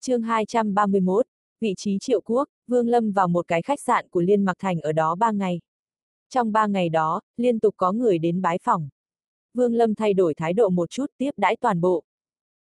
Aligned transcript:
chương 0.00 0.22
231, 0.22 1.26
vị 1.60 1.74
trí 1.76 1.98
triệu 2.00 2.20
quốc, 2.20 2.48
Vương 2.66 2.88
Lâm 2.88 3.12
vào 3.12 3.28
một 3.28 3.48
cái 3.48 3.62
khách 3.62 3.80
sạn 3.80 4.08
của 4.08 4.20
Liên 4.20 4.44
Mặc 4.44 4.56
Thành 4.58 4.80
ở 4.80 4.92
đó 4.92 5.14
ba 5.14 5.30
ngày. 5.30 5.60
Trong 6.30 6.52
ba 6.52 6.66
ngày 6.66 6.88
đó, 6.88 7.20
liên 7.36 7.60
tục 7.60 7.74
có 7.76 7.92
người 7.92 8.18
đến 8.18 8.42
bái 8.42 8.58
phòng. 8.62 8.88
Vương 9.54 9.74
Lâm 9.74 9.94
thay 9.94 10.14
đổi 10.14 10.34
thái 10.34 10.52
độ 10.52 10.68
một 10.68 10.90
chút 10.90 11.06
tiếp 11.18 11.30
đãi 11.36 11.56
toàn 11.56 11.80
bộ. 11.80 12.04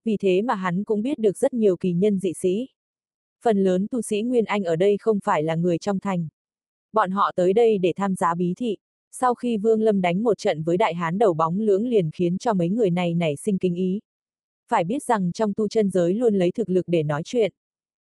Vì 0.03 0.17
thế 0.17 0.41
mà 0.41 0.55
hắn 0.55 0.83
cũng 0.83 1.01
biết 1.01 1.19
được 1.19 1.37
rất 1.37 1.53
nhiều 1.53 1.77
kỳ 1.77 1.93
nhân 1.93 2.19
dị 2.19 2.33
sĩ. 2.33 2.67
Phần 3.41 3.63
lớn 3.63 3.87
tu 3.91 4.01
sĩ 4.01 4.21
Nguyên 4.21 4.45
Anh 4.45 4.63
ở 4.63 4.75
đây 4.75 4.97
không 4.99 5.19
phải 5.23 5.43
là 5.43 5.55
người 5.55 5.77
trong 5.77 5.99
thành. 5.99 6.27
Bọn 6.93 7.11
họ 7.11 7.31
tới 7.35 7.53
đây 7.53 7.77
để 7.77 7.93
tham 7.95 8.15
gia 8.15 8.35
bí 8.35 8.53
thị. 8.57 8.77
Sau 9.11 9.35
khi 9.35 9.57
Vương 9.57 9.81
Lâm 9.81 10.01
đánh 10.01 10.23
một 10.23 10.37
trận 10.37 10.63
với 10.63 10.77
đại 10.77 10.93
hán 10.93 11.17
đầu 11.17 11.33
bóng 11.33 11.59
lưỡng 11.59 11.87
liền 11.87 12.09
khiến 12.11 12.37
cho 12.37 12.53
mấy 12.53 12.69
người 12.69 12.89
này 12.89 13.13
nảy 13.13 13.35
sinh 13.35 13.57
kinh 13.57 13.75
ý. 13.75 13.99
Phải 14.67 14.83
biết 14.83 15.03
rằng 15.03 15.31
trong 15.31 15.53
tu 15.53 15.67
chân 15.67 15.89
giới 15.89 16.13
luôn 16.13 16.35
lấy 16.35 16.51
thực 16.51 16.69
lực 16.69 16.85
để 16.87 17.03
nói 17.03 17.21
chuyện. 17.25 17.51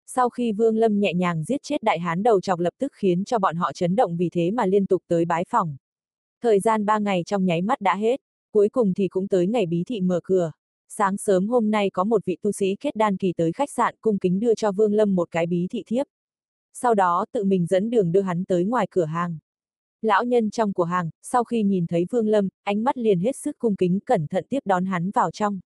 Sau 0.07 0.29
khi 0.29 0.53
Vương 0.53 0.77
Lâm 0.77 1.00
nhẹ 1.00 1.14
nhàng 1.14 1.45
giết 1.45 1.63
chết 1.63 1.82
đại 1.82 1.99
hán 1.99 2.22
đầu 2.22 2.40
chọc 2.40 2.59
lập 2.59 2.75
tức 2.79 2.93
khiến 2.95 3.25
cho 3.25 3.39
bọn 3.39 3.57
họ 3.57 3.72
chấn 3.72 3.96
động 3.96 4.17
vì 4.17 4.29
thế 4.32 4.50
mà 4.50 4.67
liên 4.67 4.86
tục 4.86 5.03
tới 5.09 5.25
bái 5.25 5.45
phòng. 5.49 5.76
Thời 6.43 6.61
gian 6.61 6.85
ba 6.85 6.99
ngày 6.99 7.23
trong 7.26 7.45
nháy 7.45 7.62
mắt 7.62 7.81
đã 7.81 7.96
hết, 7.96 8.21
cuối 8.53 8.68
cùng 8.68 8.95
thì 8.95 9.09
cũng 9.09 9.29
tới 9.29 9.46
ngày 9.46 9.67
bí 9.67 9.85
thị 9.86 10.00
mở 10.00 10.21
cửa. 10.25 10.53
Sáng 10.89 11.17
sớm 11.17 11.49
hôm 11.49 11.71
nay 11.71 11.90
có 11.90 12.04
một 12.04 12.25
vị 12.25 12.36
tu 12.43 12.53
sĩ 12.53 12.76
kết 12.81 12.96
đan 12.96 13.17
kỳ 13.17 13.32
tới 13.37 13.53
khách 13.53 13.71
sạn 13.71 13.95
cung 14.00 14.18
kính 14.18 14.40
đưa 14.40 14.54
cho 14.54 14.73
Vương 14.73 14.95
Lâm 14.95 15.14
một 15.14 15.29
cái 15.31 15.46
bí 15.46 15.67
thị 15.71 15.82
thiếp. 15.87 16.07
Sau 16.73 16.95
đó 16.95 17.25
tự 17.32 17.45
mình 17.45 17.67
dẫn 17.67 17.90
đường 17.90 18.12
đưa 18.12 18.21
hắn 18.21 18.45
tới 18.45 18.64
ngoài 18.64 18.87
cửa 18.90 19.04
hàng. 19.04 19.39
Lão 20.03 20.25
nhân 20.25 20.50
trong 20.50 20.73
cửa 20.73 20.84
hàng, 20.84 21.11
sau 21.23 21.45
khi 21.45 21.62
nhìn 21.62 21.87
thấy 21.87 22.07
Vương 22.11 22.29
Lâm, 22.29 22.48
ánh 22.62 22.84
mắt 22.84 22.98
liền 22.98 23.21
hết 23.21 23.37
sức 23.37 23.59
cung 23.59 23.76
kính 23.76 24.00
cẩn 24.07 24.26
thận 24.26 24.45
tiếp 24.48 24.61
đón 24.64 24.84
hắn 24.84 25.11
vào 25.11 25.31
trong. 25.31 25.61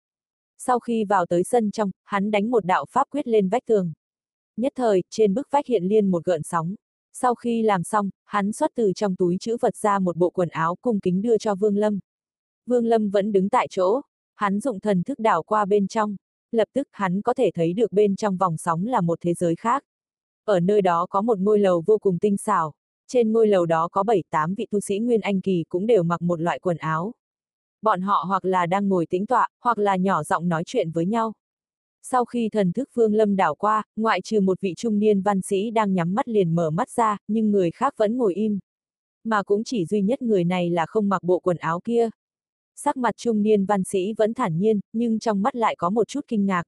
Sau 0.59 0.79
khi 0.79 1.05
vào 1.05 1.27
tới 1.27 1.45
sân 1.45 1.71
trong, 1.71 1.91
hắn 2.05 2.31
đánh 2.31 2.51
một 2.51 2.65
đạo 2.65 2.85
pháp 2.91 3.07
quyết 3.11 3.29
lên 3.29 3.49
vách 3.49 3.67
tường. 3.67 3.93
Nhất 4.57 4.73
thời, 4.77 5.03
trên 5.11 5.35
bức 5.35 5.49
vách 5.51 5.67
hiện 5.67 5.85
liên 5.85 6.11
một 6.11 6.25
gợn 6.25 6.43
sóng. 6.43 6.75
Sau 7.13 7.35
khi 7.35 7.63
làm 7.63 7.83
xong, 7.83 8.11
hắn 8.25 8.53
xuất 8.53 8.71
từ 8.75 8.93
trong 8.93 9.17
túi 9.17 9.37
chữ 9.41 9.57
vật 9.61 9.77
ra 9.77 9.99
một 9.99 10.17
bộ 10.17 10.31
quần 10.31 10.49
áo 10.49 10.77
cung 10.83 11.01
kính 11.01 11.23
đưa 11.23 11.39
cho 11.39 11.55
Vương 11.55 11.77
Lâm. 11.77 11.99
Vương 12.67 12.87
Lâm 12.87 13.11
vẫn 13.11 13.33
đứng 13.33 13.49
tại 13.49 13.67
chỗ, 13.71 14.01
hắn 14.35 14.61
dụng 14.61 14.81
thần 14.81 15.03
thức 15.03 15.19
đảo 15.19 15.43
qua 15.43 15.65
bên 15.65 15.89
trong, 15.89 16.17
lập 16.53 16.69
tức 16.73 16.89
hắn 16.93 17.23
có 17.23 17.35
thể 17.35 17.51
thấy 17.55 17.73
được 17.73 17.93
bên 17.93 18.17
trong 18.17 18.37
vòng 18.37 18.57
sóng 18.57 18.87
là 18.87 19.01
một 19.01 19.19
thế 19.23 19.35
giới 19.35 19.57
khác. 19.57 19.85
Ở 20.45 20.61
nơi 20.61 20.83
đó 20.83 21.07
có 21.11 21.23
một 21.23 21.39
ngôi 21.39 21.59
lầu 21.59 21.83
vô 21.87 21.99
cùng 21.99 22.19
tinh 22.19 22.37
xảo, 22.37 22.75
trên 23.09 23.33
ngôi 23.33 23.49
lầu 23.49 23.67
đó 23.67 23.89
có 23.89 24.03
7-8 24.03 24.55
vị 24.55 24.67
tu 24.71 24.81
sĩ 24.81 24.99
Nguyên 24.99 25.21
Anh 25.21 25.41
Kỳ 25.41 25.65
cũng 25.69 25.87
đều 25.87 26.03
mặc 26.03 26.23
một 26.23 26.41
loại 26.41 26.59
quần 26.59 26.77
áo. 26.77 27.13
Bọn 27.85 28.01
họ 28.01 28.25
hoặc 28.29 28.45
là 28.45 28.67
đang 28.67 28.89
ngồi 28.89 29.07
tĩnh 29.07 29.27
tọa, 29.27 29.49
hoặc 29.61 29.79
là 29.79 29.97
nhỏ 29.97 30.23
giọng 30.23 30.49
nói 30.49 30.63
chuyện 30.67 30.91
với 30.91 31.07
nhau. 31.07 31.33
Sau 32.03 32.25
khi 32.25 32.49
thần 32.49 32.73
thức 32.73 32.91
Vương 32.95 33.15
Lâm 33.15 33.37
đảo 33.37 33.55
qua, 33.55 33.83
ngoại 33.97 34.21
trừ 34.21 34.41
một 34.41 34.61
vị 34.61 34.75
trung 34.77 34.99
niên 34.99 35.23
văn 35.23 35.43
sĩ 35.43 35.71
đang 35.71 35.95
nhắm 35.95 36.15
mắt 36.15 36.29
liền 36.29 36.55
mở 36.55 36.71
mắt 36.71 36.91
ra, 36.91 37.19
nhưng 37.29 37.51
người 37.51 37.71
khác 37.71 37.95
vẫn 37.97 38.17
ngồi 38.17 38.35
im. 38.35 38.59
Mà 39.25 39.43
cũng 39.43 39.65
chỉ 39.65 39.85
duy 39.85 40.03
nhất 40.03 40.23
người 40.23 40.45
này 40.45 40.71
là 40.71 40.87
không 40.87 41.09
mặc 41.09 41.23
bộ 41.23 41.39
quần 41.39 41.57
áo 41.57 41.81
kia. 41.85 42.11
Sắc 42.77 42.97
mặt 42.97 43.15
trung 43.17 43.43
niên 43.43 43.67
văn 43.67 43.85
sĩ 43.85 44.13
vẫn 44.17 44.35
thản 44.35 44.59
nhiên, 44.59 44.81
nhưng 44.93 45.19
trong 45.19 45.43
mắt 45.43 45.57
lại 45.57 45.77
có 45.79 45.91
một 45.91 46.09
chút 46.09 46.25
kinh 46.29 46.47
ngạc. 46.47 46.63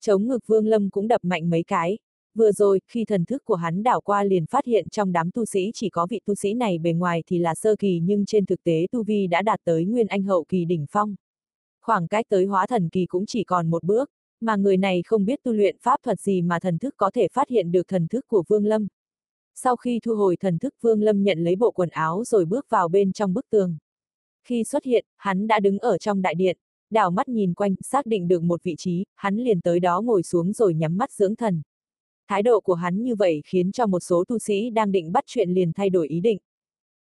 Chống 0.00 0.26
ngực 0.26 0.46
Vương 0.46 0.66
Lâm 0.66 0.90
cũng 0.90 1.08
đập 1.08 1.24
mạnh 1.24 1.50
mấy 1.50 1.62
cái. 1.62 1.98
Vừa 2.34 2.52
rồi, 2.52 2.80
khi 2.88 3.04
thần 3.04 3.24
thức 3.24 3.44
của 3.44 3.54
hắn 3.54 3.82
đảo 3.82 4.00
qua 4.00 4.24
liền 4.24 4.46
phát 4.46 4.64
hiện 4.64 4.88
trong 4.88 5.12
đám 5.12 5.30
tu 5.30 5.44
sĩ 5.44 5.70
chỉ 5.74 5.90
có 5.90 6.06
vị 6.10 6.20
tu 6.26 6.34
sĩ 6.34 6.54
này 6.54 6.78
bề 6.78 6.92
ngoài 6.92 7.22
thì 7.26 7.38
là 7.38 7.54
sơ 7.54 7.76
kỳ 7.76 8.00
nhưng 8.02 8.26
trên 8.26 8.46
thực 8.46 8.62
tế 8.62 8.86
tu 8.92 9.02
vi 9.02 9.26
đã 9.26 9.42
đạt 9.42 9.60
tới 9.64 9.84
nguyên 9.84 10.06
anh 10.06 10.22
hậu 10.22 10.44
kỳ 10.44 10.64
đỉnh 10.64 10.86
phong. 10.90 11.14
Khoảng 11.82 12.08
cách 12.08 12.26
tới 12.28 12.44
hóa 12.44 12.66
thần 12.66 12.88
kỳ 12.88 13.06
cũng 13.06 13.26
chỉ 13.26 13.44
còn 13.44 13.70
một 13.70 13.84
bước, 13.84 14.10
mà 14.40 14.56
người 14.56 14.76
này 14.76 15.02
không 15.06 15.24
biết 15.24 15.42
tu 15.42 15.52
luyện 15.52 15.76
pháp 15.82 15.96
thuật 16.02 16.20
gì 16.20 16.42
mà 16.42 16.60
thần 16.60 16.78
thức 16.78 16.94
có 16.96 17.10
thể 17.10 17.28
phát 17.32 17.48
hiện 17.48 17.72
được 17.72 17.88
thần 17.88 18.08
thức 18.08 18.24
của 18.28 18.44
Vương 18.48 18.66
Lâm. 18.66 18.86
Sau 19.54 19.76
khi 19.76 20.00
thu 20.02 20.14
hồi 20.14 20.36
thần 20.36 20.58
thức 20.58 20.74
Vương 20.80 21.02
Lâm 21.02 21.22
nhận 21.22 21.38
lấy 21.38 21.56
bộ 21.56 21.70
quần 21.70 21.88
áo 21.88 22.24
rồi 22.24 22.44
bước 22.44 22.66
vào 22.68 22.88
bên 22.88 23.12
trong 23.12 23.34
bức 23.34 23.50
tường. 23.50 23.76
Khi 24.44 24.64
xuất 24.64 24.84
hiện, 24.84 25.04
hắn 25.16 25.46
đã 25.46 25.60
đứng 25.60 25.78
ở 25.78 25.98
trong 25.98 26.22
đại 26.22 26.34
điện, 26.34 26.58
đảo 26.90 27.10
mắt 27.10 27.28
nhìn 27.28 27.54
quanh, 27.54 27.74
xác 27.82 28.06
định 28.06 28.28
được 28.28 28.42
một 28.42 28.62
vị 28.62 28.74
trí, 28.78 29.04
hắn 29.14 29.36
liền 29.36 29.60
tới 29.60 29.80
đó 29.80 30.00
ngồi 30.00 30.22
xuống 30.22 30.52
rồi 30.52 30.74
nhắm 30.74 30.96
mắt 30.96 31.12
dưỡng 31.12 31.36
thần. 31.36 31.62
Thái 32.28 32.42
độ 32.42 32.60
của 32.60 32.74
hắn 32.74 33.02
như 33.02 33.14
vậy 33.14 33.42
khiến 33.44 33.72
cho 33.72 33.86
một 33.86 34.00
số 34.00 34.24
tu 34.28 34.38
sĩ 34.38 34.70
đang 34.70 34.92
định 34.92 35.12
bắt 35.12 35.24
chuyện 35.26 35.50
liền 35.50 35.72
thay 35.72 35.90
đổi 35.90 36.08
ý 36.08 36.20
định. 36.20 36.38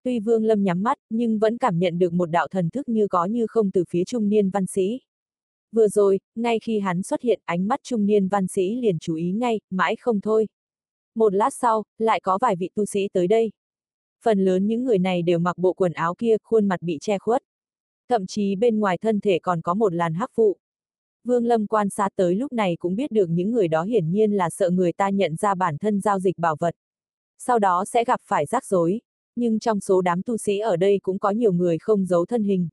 Tuy 0.02 0.20
Vương 0.20 0.44
Lâm 0.44 0.62
nhắm 0.62 0.82
mắt, 0.82 0.98
nhưng 1.10 1.38
vẫn 1.38 1.58
cảm 1.58 1.78
nhận 1.78 1.98
được 1.98 2.12
một 2.12 2.26
đạo 2.26 2.48
thần 2.48 2.70
thức 2.70 2.88
như 2.88 3.08
có 3.08 3.24
như 3.24 3.46
không 3.46 3.70
từ 3.70 3.84
phía 3.88 4.04
trung 4.04 4.28
niên 4.28 4.50
văn 4.50 4.66
sĩ. 4.66 5.00
Vừa 5.72 5.88
rồi, 5.88 6.20
ngay 6.34 6.58
khi 6.58 6.78
hắn 6.78 7.02
xuất 7.02 7.22
hiện 7.22 7.40
ánh 7.44 7.68
mắt 7.68 7.80
trung 7.82 8.06
niên 8.06 8.28
văn 8.28 8.46
sĩ 8.48 8.80
liền 8.80 8.98
chú 8.98 9.14
ý 9.14 9.32
ngay, 9.32 9.60
mãi 9.70 9.96
không 9.96 10.20
thôi. 10.20 10.48
Một 11.14 11.34
lát 11.34 11.54
sau, 11.54 11.84
lại 11.98 12.20
có 12.20 12.38
vài 12.40 12.56
vị 12.56 12.70
tu 12.74 12.84
sĩ 12.84 13.08
tới 13.12 13.26
đây. 13.26 13.52
Phần 14.24 14.44
lớn 14.44 14.66
những 14.66 14.84
người 14.84 14.98
này 14.98 15.22
đều 15.22 15.38
mặc 15.38 15.58
bộ 15.58 15.72
quần 15.72 15.92
áo 15.92 16.14
kia, 16.14 16.36
khuôn 16.42 16.68
mặt 16.68 16.82
bị 16.82 16.98
che 17.00 17.18
khuất. 17.18 17.42
Thậm 18.08 18.26
chí 18.26 18.56
bên 18.56 18.80
ngoài 18.80 18.98
thân 18.98 19.20
thể 19.20 19.38
còn 19.38 19.62
có 19.62 19.74
một 19.74 19.94
làn 19.94 20.14
hắc 20.14 20.30
phụ. 20.34 20.56
Vương 21.24 21.44
Lâm 21.44 21.66
quan 21.66 21.90
sát 21.90 22.08
tới 22.16 22.34
lúc 22.34 22.52
này 22.52 22.76
cũng 22.78 22.96
biết 22.96 23.10
được 23.10 23.26
những 23.30 23.50
người 23.50 23.68
đó 23.68 23.82
hiển 23.82 24.10
nhiên 24.10 24.32
là 24.32 24.50
sợ 24.50 24.70
người 24.70 24.92
ta 24.92 25.10
nhận 25.10 25.36
ra 25.36 25.54
bản 25.54 25.78
thân 25.78 26.00
giao 26.00 26.18
dịch 26.18 26.38
bảo 26.38 26.56
vật. 26.58 26.74
Sau 27.38 27.58
đó 27.58 27.84
sẽ 27.84 28.04
gặp 28.04 28.20
phải 28.24 28.46
rắc 28.46 28.64
rối. 28.64 29.00
Nhưng 29.36 29.58
trong 29.58 29.80
số 29.80 30.00
đám 30.00 30.22
tu 30.22 30.36
sĩ 30.36 30.58
ở 30.58 30.76
đây 30.76 30.98
cũng 31.02 31.18
có 31.18 31.30
nhiều 31.30 31.52
người 31.52 31.78
không 31.78 32.06
giấu 32.06 32.26
thân 32.26 32.42
hình. 32.42 32.68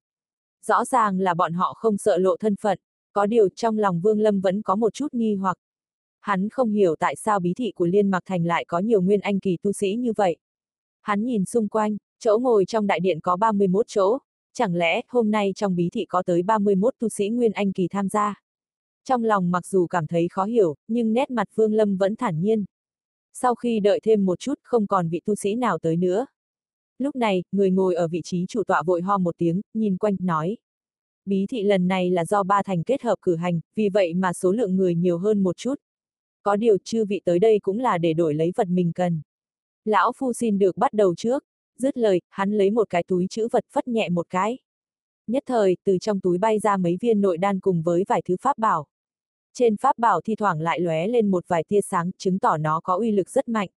Rõ 0.65 0.85
ràng 0.85 1.19
là 1.19 1.33
bọn 1.33 1.53
họ 1.53 1.73
không 1.77 1.97
sợ 1.97 2.17
lộ 2.17 2.37
thân 2.37 2.55
phận, 2.55 2.79
có 3.13 3.25
điều 3.25 3.49
trong 3.49 3.77
lòng 3.77 4.01
Vương 4.01 4.19
Lâm 4.19 4.41
vẫn 4.41 4.61
có 4.61 4.75
một 4.75 4.93
chút 4.93 5.13
nghi 5.13 5.35
hoặc. 5.35 5.57
Hắn 6.19 6.49
không 6.49 6.71
hiểu 6.71 6.95
tại 6.95 7.15
sao 7.15 7.39
bí 7.39 7.53
thị 7.53 7.71
của 7.75 7.85
Liên 7.85 8.09
Mặc 8.09 8.23
Thành 8.25 8.45
lại 8.45 8.65
có 8.67 8.79
nhiều 8.79 9.01
nguyên 9.01 9.19
anh 9.19 9.39
kỳ 9.39 9.57
tu 9.61 9.71
sĩ 9.71 9.95
như 9.95 10.13
vậy. 10.15 10.37
Hắn 11.01 11.23
nhìn 11.23 11.45
xung 11.45 11.67
quanh, 11.67 11.97
chỗ 12.19 12.37
ngồi 12.41 12.65
trong 12.65 12.87
đại 12.87 12.99
điện 12.99 13.19
có 13.19 13.35
31 13.35 13.85
chỗ, 13.87 14.17
chẳng 14.53 14.75
lẽ 14.75 15.01
hôm 15.07 15.31
nay 15.31 15.51
trong 15.55 15.75
bí 15.75 15.89
thị 15.93 16.05
có 16.05 16.23
tới 16.23 16.43
31 16.43 16.93
tu 16.99 17.09
sĩ 17.09 17.29
nguyên 17.29 17.51
anh 17.51 17.71
kỳ 17.71 17.87
tham 17.87 18.09
gia. 18.09 18.41
Trong 19.03 19.23
lòng 19.23 19.51
mặc 19.51 19.65
dù 19.65 19.87
cảm 19.87 20.07
thấy 20.07 20.27
khó 20.31 20.43
hiểu, 20.45 20.75
nhưng 20.87 21.13
nét 21.13 21.31
mặt 21.31 21.47
Vương 21.55 21.73
Lâm 21.73 21.97
vẫn 21.97 22.15
thản 22.15 22.41
nhiên. 22.41 22.65
Sau 23.33 23.55
khi 23.55 23.79
đợi 23.79 23.99
thêm 24.03 24.25
một 24.25 24.39
chút 24.39 24.59
không 24.63 24.87
còn 24.87 25.09
vị 25.09 25.21
tu 25.25 25.35
sĩ 25.35 25.55
nào 25.55 25.79
tới 25.79 25.97
nữa. 25.97 26.25
Lúc 26.97 27.15
này, 27.15 27.43
người 27.51 27.71
ngồi 27.71 27.95
ở 27.95 28.07
vị 28.07 28.21
trí 28.23 28.45
chủ 28.49 28.63
tọa 28.63 28.83
vội 28.83 29.01
ho 29.01 29.17
một 29.17 29.35
tiếng, 29.37 29.61
nhìn 29.73 29.97
quanh, 29.97 30.15
nói 30.19 30.57
bí 31.29 31.45
thị 31.49 31.63
lần 31.63 31.87
này 31.87 32.09
là 32.09 32.25
do 32.25 32.43
ba 32.43 32.63
thành 32.63 32.83
kết 32.83 33.01
hợp 33.01 33.15
cử 33.21 33.35
hành, 33.35 33.59
vì 33.75 33.89
vậy 33.89 34.13
mà 34.13 34.33
số 34.33 34.51
lượng 34.51 34.75
người 34.75 34.95
nhiều 34.95 35.17
hơn 35.17 35.43
một 35.43 35.57
chút. 35.57 35.75
Có 36.43 36.55
điều 36.55 36.77
chư 36.83 37.05
vị 37.05 37.21
tới 37.25 37.39
đây 37.39 37.59
cũng 37.61 37.79
là 37.79 37.97
để 37.97 38.13
đổi 38.13 38.33
lấy 38.33 38.51
vật 38.55 38.67
mình 38.67 38.91
cần. 38.95 39.21
Lão 39.85 40.11
Phu 40.17 40.33
xin 40.33 40.59
được 40.59 40.77
bắt 40.77 40.93
đầu 40.93 41.15
trước, 41.15 41.43
dứt 41.79 41.97
lời, 41.97 42.21
hắn 42.29 42.51
lấy 42.51 42.71
một 42.71 42.89
cái 42.89 43.03
túi 43.03 43.27
chữ 43.29 43.47
vật 43.51 43.65
phất 43.71 43.87
nhẹ 43.87 44.09
một 44.09 44.27
cái. 44.29 44.57
Nhất 45.27 45.43
thời, 45.45 45.77
từ 45.83 45.97
trong 45.97 46.19
túi 46.19 46.37
bay 46.37 46.59
ra 46.59 46.77
mấy 46.77 46.97
viên 47.01 47.21
nội 47.21 47.37
đan 47.37 47.59
cùng 47.59 47.81
với 47.81 48.03
vài 48.07 48.21
thứ 48.25 48.35
pháp 48.41 48.57
bảo. 48.57 48.87
Trên 49.53 49.77
pháp 49.77 49.97
bảo 49.97 50.21
thi 50.21 50.35
thoảng 50.35 50.61
lại 50.61 50.79
lóe 50.79 51.07
lên 51.07 51.31
một 51.31 51.45
vài 51.47 51.63
tia 51.67 51.81
sáng, 51.81 52.11
chứng 52.17 52.39
tỏ 52.39 52.57
nó 52.57 52.79
có 52.83 52.95
uy 52.95 53.11
lực 53.11 53.29
rất 53.29 53.47
mạnh. 53.47 53.69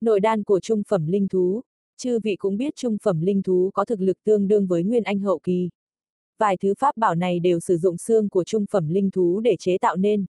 Nội 0.00 0.20
đan 0.20 0.44
của 0.44 0.60
trung 0.60 0.82
phẩm 0.88 1.06
linh 1.06 1.28
thú, 1.28 1.60
chư 1.96 2.18
vị 2.22 2.36
cũng 2.36 2.56
biết 2.56 2.76
trung 2.76 2.96
phẩm 3.02 3.20
linh 3.20 3.42
thú 3.42 3.70
có 3.74 3.84
thực 3.84 4.00
lực 4.00 4.24
tương 4.24 4.48
đương 4.48 4.66
với 4.66 4.82
nguyên 4.82 5.02
anh 5.02 5.18
hậu 5.18 5.38
kỳ 5.38 5.68
vài 6.38 6.56
thứ 6.56 6.74
pháp 6.78 6.96
bảo 6.96 7.14
này 7.14 7.40
đều 7.40 7.60
sử 7.60 7.76
dụng 7.76 7.98
xương 7.98 8.28
của 8.28 8.44
trung 8.44 8.64
phẩm 8.70 8.88
linh 8.88 9.10
thú 9.10 9.40
để 9.40 9.56
chế 9.58 9.78
tạo 9.78 9.96
nên. 9.96 10.24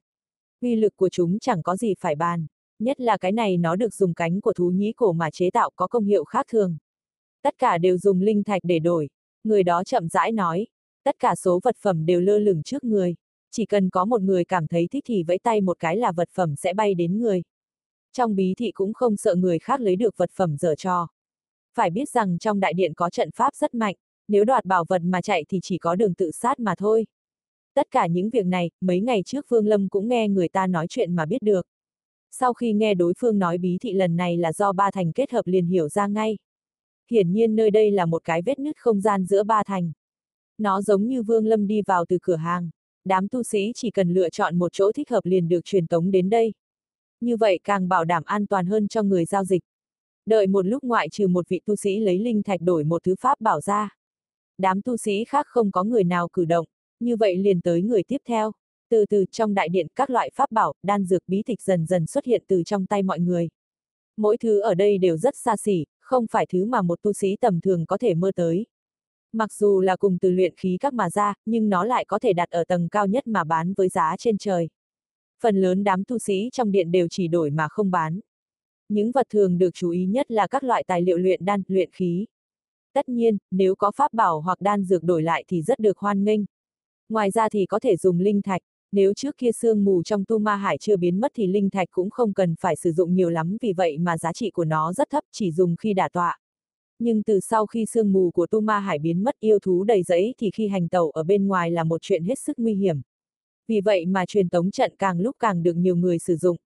Uy 0.62 0.76
lực 0.76 0.96
của 0.96 1.10
chúng 1.10 1.40
chẳng 1.40 1.64
có 1.64 1.76
gì 1.76 1.94
phải 2.00 2.16
bàn, 2.16 2.46
nhất 2.80 3.02
là 3.02 3.18
cái 3.18 3.32
này 3.32 3.58
nó 3.58 3.76
được 3.76 3.94
dùng 3.94 4.14
cánh 4.14 4.42
của 4.42 4.54
thú 4.54 4.70
nhĩ 4.70 4.94
cổ 4.94 5.14
mà 5.14 5.32
chế 5.32 5.50
tạo 5.50 5.70
có 5.76 5.88
công 5.88 6.06
hiệu 6.06 6.24
khác 6.24 6.46
thường. 6.50 6.78
Tất 7.46 7.58
cả 7.58 7.78
đều 7.78 7.98
dùng 7.98 8.22
linh 8.22 8.44
thạch 8.44 8.62
để 8.64 8.80
đổi, 8.80 9.10
người 9.44 9.64
đó 9.64 9.84
chậm 9.84 10.08
rãi 10.08 10.32
nói, 10.32 10.68
tất 11.04 11.16
cả 11.20 11.36
số 11.36 11.60
vật 11.64 11.76
phẩm 11.80 12.06
đều 12.06 12.22
lơ 12.22 12.38
lửng 12.40 12.64
trước 12.64 12.84
người, 12.84 13.16
chỉ 13.52 13.66
cần 13.66 13.90
có 13.90 14.06
một 14.06 14.22
người 14.22 14.46
cảm 14.46 14.68
thấy 14.68 14.88
thích 14.92 15.04
thì 15.08 15.24
vẫy 15.24 15.40
tay 15.40 15.62
một 15.62 15.80
cái 15.80 15.98
là 15.98 16.12
vật 16.12 16.30
phẩm 16.34 16.56
sẽ 16.56 16.74
bay 16.74 16.94
đến 16.94 17.20
người. 17.20 17.44
Trong 18.14 18.36
bí 18.36 18.54
thị 18.58 18.72
cũng 18.72 18.94
không 18.94 19.18
sợ 19.18 19.36
người 19.36 19.60
khác 19.60 19.80
lấy 19.80 19.96
được 19.96 20.18
vật 20.18 20.30
phẩm 20.34 20.58
dở 20.58 20.76
cho. 20.76 21.08
Phải 21.74 21.90
biết 21.90 22.10
rằng 22.10 22.38
trong 22.38 22.60
đại 22.60 22.74
điện 22.74 22.94
có 22.94 23.10
trận 23.10 23.30
pháp 23.32 23.56
rất 23.56 23.74
mạnh, 23.74 23.96
nếu 24.28 24.46
đoạt 24.46 24.66
bảo 24.66 24.86
vật 24.90 25.02
mà 25.02 25.22
chạy 25.22 25.46
thì 25.50 25.60
chỉ 25.64 25.78
có 25.78 25.96
đường 25.96 26.14
tự 26.14 26.32
sát 26.32 26.60
mà 26.60 26.76
thôi. 26.78 27.06
Tất 27.74 27.92
cả 27.92 28.08
những 28.08 28.30
việc 28.30 28.46
này, 28.46 28.72
mấy 28.82 29.02
ngày 29.02 29.24
trước 29.26 29.46
Vương 29.50 29.68
Lâm 29.68 29.90
cũng 29.90 30.08
nghe 30.08 30.28
người 30.28 30.50
ta 30.50 30.68
nói 30.68 30.86
chuyện 30.90 31.16
mà 31.16 31.26
biết 31.26 31.42
được. 31.42 31.68
Sau 32.32 32.54
khi 32.54 32.74
nghe 32.74 32.94
đối 32.94 33.14
phương 33.18 33.40
nói 33.40 33.58
bí 33.58 33.78
thị 33.82 33.94
lần 33.94 34.16
này 34.16 34.38
là 34.38 34.54
do 34.54 34.72
ba 34.72 34.92
thành 34.92 35.12
kết 35.12 35.32
hợp 35.32 35.48
liền 35.48 35.66
hiểu 35.66 35.90
ra 35.90 36.08
ngay. 36.08 36.38
Hiển 37.12 37.34
nhiên 37.34 37.56
nơi 37.56 37.72
đây 37.72 37.92
là 37.92 38.06
một 38.06 38.24
cái 38.24 38.42
vết 38.42 38.60
nứt 38.60 38.78
không 38.78 39.02
gian 39.02 39.26
giữa 39.26 39.44
ba 39.44 39.64
thành. 39.64 39.92
Nó 40.58 40.82
giống 40.82 41.08
như 41.08 41.24
Vương 41.24 41.46
Lâm 41.46 41.68
đi 41.68 41.82
vào 41.82 42.06
từ 42.10 42.18
cửa 42.22 42.36
hàng. 42.36 42.70
Đám 43.06 43.28
tu 43.28 43.44
sĩ 43.44 43.72
chỉ 43.76 43.92
cần 43.92 44.14
lựa 44.14 44.30
chọn 44.30 44.60
một 44.60 44.74
chỗ 44.74 44.92
thích 44.92 45.10
hợp 45.10 45.26
liền 45.26 45.48
được 45.48 45.66
truyền 45.66 45.88
tống 45.88 46.12
đến 46.12 46.30
đây. 46.30 46.54
Như 47.22 47.38
vậy 47.38 47.60
càng 47.64 47.88
bảo 47.88 48.06
đảm 48.06 48.24
an 48.26 48.46
toàn 48.48 48.66
hơn 48.66 48.88
cho 48.88 49.04
người 49.04 49.26
giao 49.26 49.46
dịch. 49.46 49.64
Đợi 50.26 50.48
một 50.48 50.66
lúc 50.66 50.84
ngoại 50.84 51.10
trừ 51.10 51.28
một 51.28 51.50
vị 51.50 51.62
tu 51.66 51.76
sĩ 51.76 52.00
lấy 52.00 52.20
linh 52.20 52.44
thạch 52.44 52.62
đổi 52.62 52.84
một 52.84 53.04
thứ 53.04 53.16
pháp 53.20 53.42
bảo 53.42 53.62
ra 53.62 53.96
đám 54.58 54.82
tu 54.82 54.98
sĩ 54.98 55.24
khác 55.24 55.46
không 55.50 55.72
có 55.72 55.84
người 55.84 56.04
nào 56.04 56.28
cử 56.34 56.46
động, 56.46 56.66
như 57.00 57.16
vậy 57.16 57.38
liền 57.38 57.62
tới 57.62 57.82
người 57.82 58.04
tiếp 58.04 58.18
theo. 58.28 58.52
Từ 58.90 59.06
từ 59.06 59.26
trong 59.32 59.54
đại 59.54 59.70
điện 59.70 59.88
các 59.96 60.10
loại 60.10 60.30
pháp 60.36 60.52
bảo, 60.52 60.74
đan 60.84 61.06
dược 61.06 61.24
bí 61.28 61.44
tịch 61.46 61.62
dần 61.62 61.86
dần 61.86 62.08
xuất 62.08 62.26
hiện 62.26 62.44
từ 62.48 62.64
trong 62.64 62.86
tay 62.86 63.04
mọi 63.04 63.20
người. 63.20 63.50
Mỗi 64.18 64.38
thứ 64.38 64.60
ở 64.60 64.74
đây 64.74 64.98
đều 64.98 65.18
rất 65.18 65.36
xa 65.36 65.58
xỉ, 65.58 65.86
không 66.06 66.26
phải 66.32 66.46
thứ 66.46 66.66
mà 66.66 66.82
một 66.82 67.02
tu 67.02 67.14
sĩ 67.14 67.36
tầm 67.42 67.62
thường 67.62 67.86
có 67.86 67.98
thể 67.98 68.14
mơ 68.14 68.32
tới. 68.36 68.66
Mặc 69.34 69.54
dù 69.54 69.82
là 69.82 69.96
cùng 69.96 70.18
từ 70.18 70.30
luyện 70.32 70.54
khí 70.58 70.78
các 70.80 70.94
mà 70.94 71.10
ra, 71.10 71.34
nhưng 71.46 71.70
nó 71.70 71.84
lại 71.84 72.06
có 72.06 72.20
thể 72.20 72.34
đặt 72.34 72.50
ở 72.50 72.64
tầng 72.64 72.90
cao 72.90 73.08
nhất 73.08 73.28
mà 73.28 73.44
bán 73.44 73.74
với 73.74 73.90
giá 73.90 74.16
trên 74.20 74.38
trời. 74.38 74.70
Phần 75.44 75.56
lớn 75.56 75.84
đám 75.84 76.04
tu 76.04 76.20
sĩ 76.20 76.50
trong 76.54 76.72
điện 76.72 76.92
đều 76.92 77.08
chỉ 77.08 77.28
đổi 77.28 77.50
mà 77.50 77.68
không 77.70 77.92
bán. 77.92 78.20
Những 78.90 79.12
vật 79.12 79.28
thường 79.30 79.58
được 79.58 79.70
chú 79.74 79.90
ý 79.90 80.06
nhất 80.06 80.32
là 80.32 80.48
các 80.48 80.64
loại 80.64 80.84
tài 80.88 81.02
liệu 81.02 81.18
luyện 81.18 81.46
đan, 81.46 81.64
luyện 81.68 81.90
khí. 81.92 82.26
Tất 82.94 83.10
nhiên, 83.10 83.38
nếu 83.52 83.76
có 83.76 83.92
pháp 83.96 84.14
bảo 84.14 84.42
hoặc 84.42 84.62
đan 84.62 84.84
dược 84.84 85.04
đổi 85.04 85.24
lại 85.24 85.44
thì 85.48 85.62
rất 85.62 85.80
được 85.80 85.98
hoan 85.98 86.24
nghênh. 86.24 86.42
Ngoài 87.10 87.32
ra 87.32 87.50
thì 87.50 87.66
có 87.66 87.80
thể 87.80 87.98
dùng 87.98 88.20
linh 88.20 88.42
thạch, 88.42 88.62
nếu 88.92 89.14
trước 89.14 89.38
kia 89.38 89.52
sương 89.52 89.84
mù 89.84 90.04
trong 90.04 90.26
tu 90.26 90.40
ma 90.40 90.56
hải 90.56 90.78
chưa 90.78 90.98
biến 90.98 91.20
mất 91.20 91.32
thì 91.36 91.48
linh 91.48 91.70
thạch 91.70 91.92
cũng 91.92 92.10
không 92.10 92.34
cần 92.34 92.56
phải 92.60 92.76
sử 92.76 92.92
dụng 92.92 93.16
nhiều 93.16 93.30
lắm 93.30 93.58
vì 93.62 93.74
vậy 93.74 93.98
mà 93.98 94.18
giá 94.18 94.34
trị 94.34 94.50
của 94.50 94.66
nó 94.66 94.94
rất 94.94 95.10
thấp 95.10 95.24
chỉ 95.32 95.52
dùng 95.52 95.76
khi 95.76 95.94
đả 95.94 96.10
tọa. 96.10 96.40
Nhưng 97.00 97.24
từ 97.24 97.40
sau 97.40 97.66
khi 97.66 97.86
sương 97.86 98.14
mù 98.14 98.32
của 98.32 98.48
tu 98.48 98.62
ma 98.62 98.80
hải 98.80 99.00
biến 99.00 99.24
mất 99.24 99.40
yêu 99.40 99.60
thú 99.60 99.84
đầy 99.84 100.04
rẫy 100.04 100.34
thì 100.38 100.50
khi 100.52 100.68
hành 100.68 100.88
tàu 100.88 101.10
ở 101.10 101.24
bên 101.24 101.48
ngoài 101.48 101.72
là 101.72 101.84
một 101.84 102.02
chuyện 102.02 102.24
hết 102.24 102.40
sức 102.40 102.60
nguy 102.60 102.74
hiểm. 102.76 103.02
Vì 103.68 103.82
vậy 103.82 104.06
mà 104.06 104.26
truyền 104.26 104.50
tống 104.50 104.72
trận 104.72 104.94
càng 104.98 105.20
lúc 105.20 105.36
càng 105.40 105.64
được 105.64 105.74
nhiều 105.74 105.96
người 105.96 106.20
sử 106.20 106.36
dụng. 106.36 106.58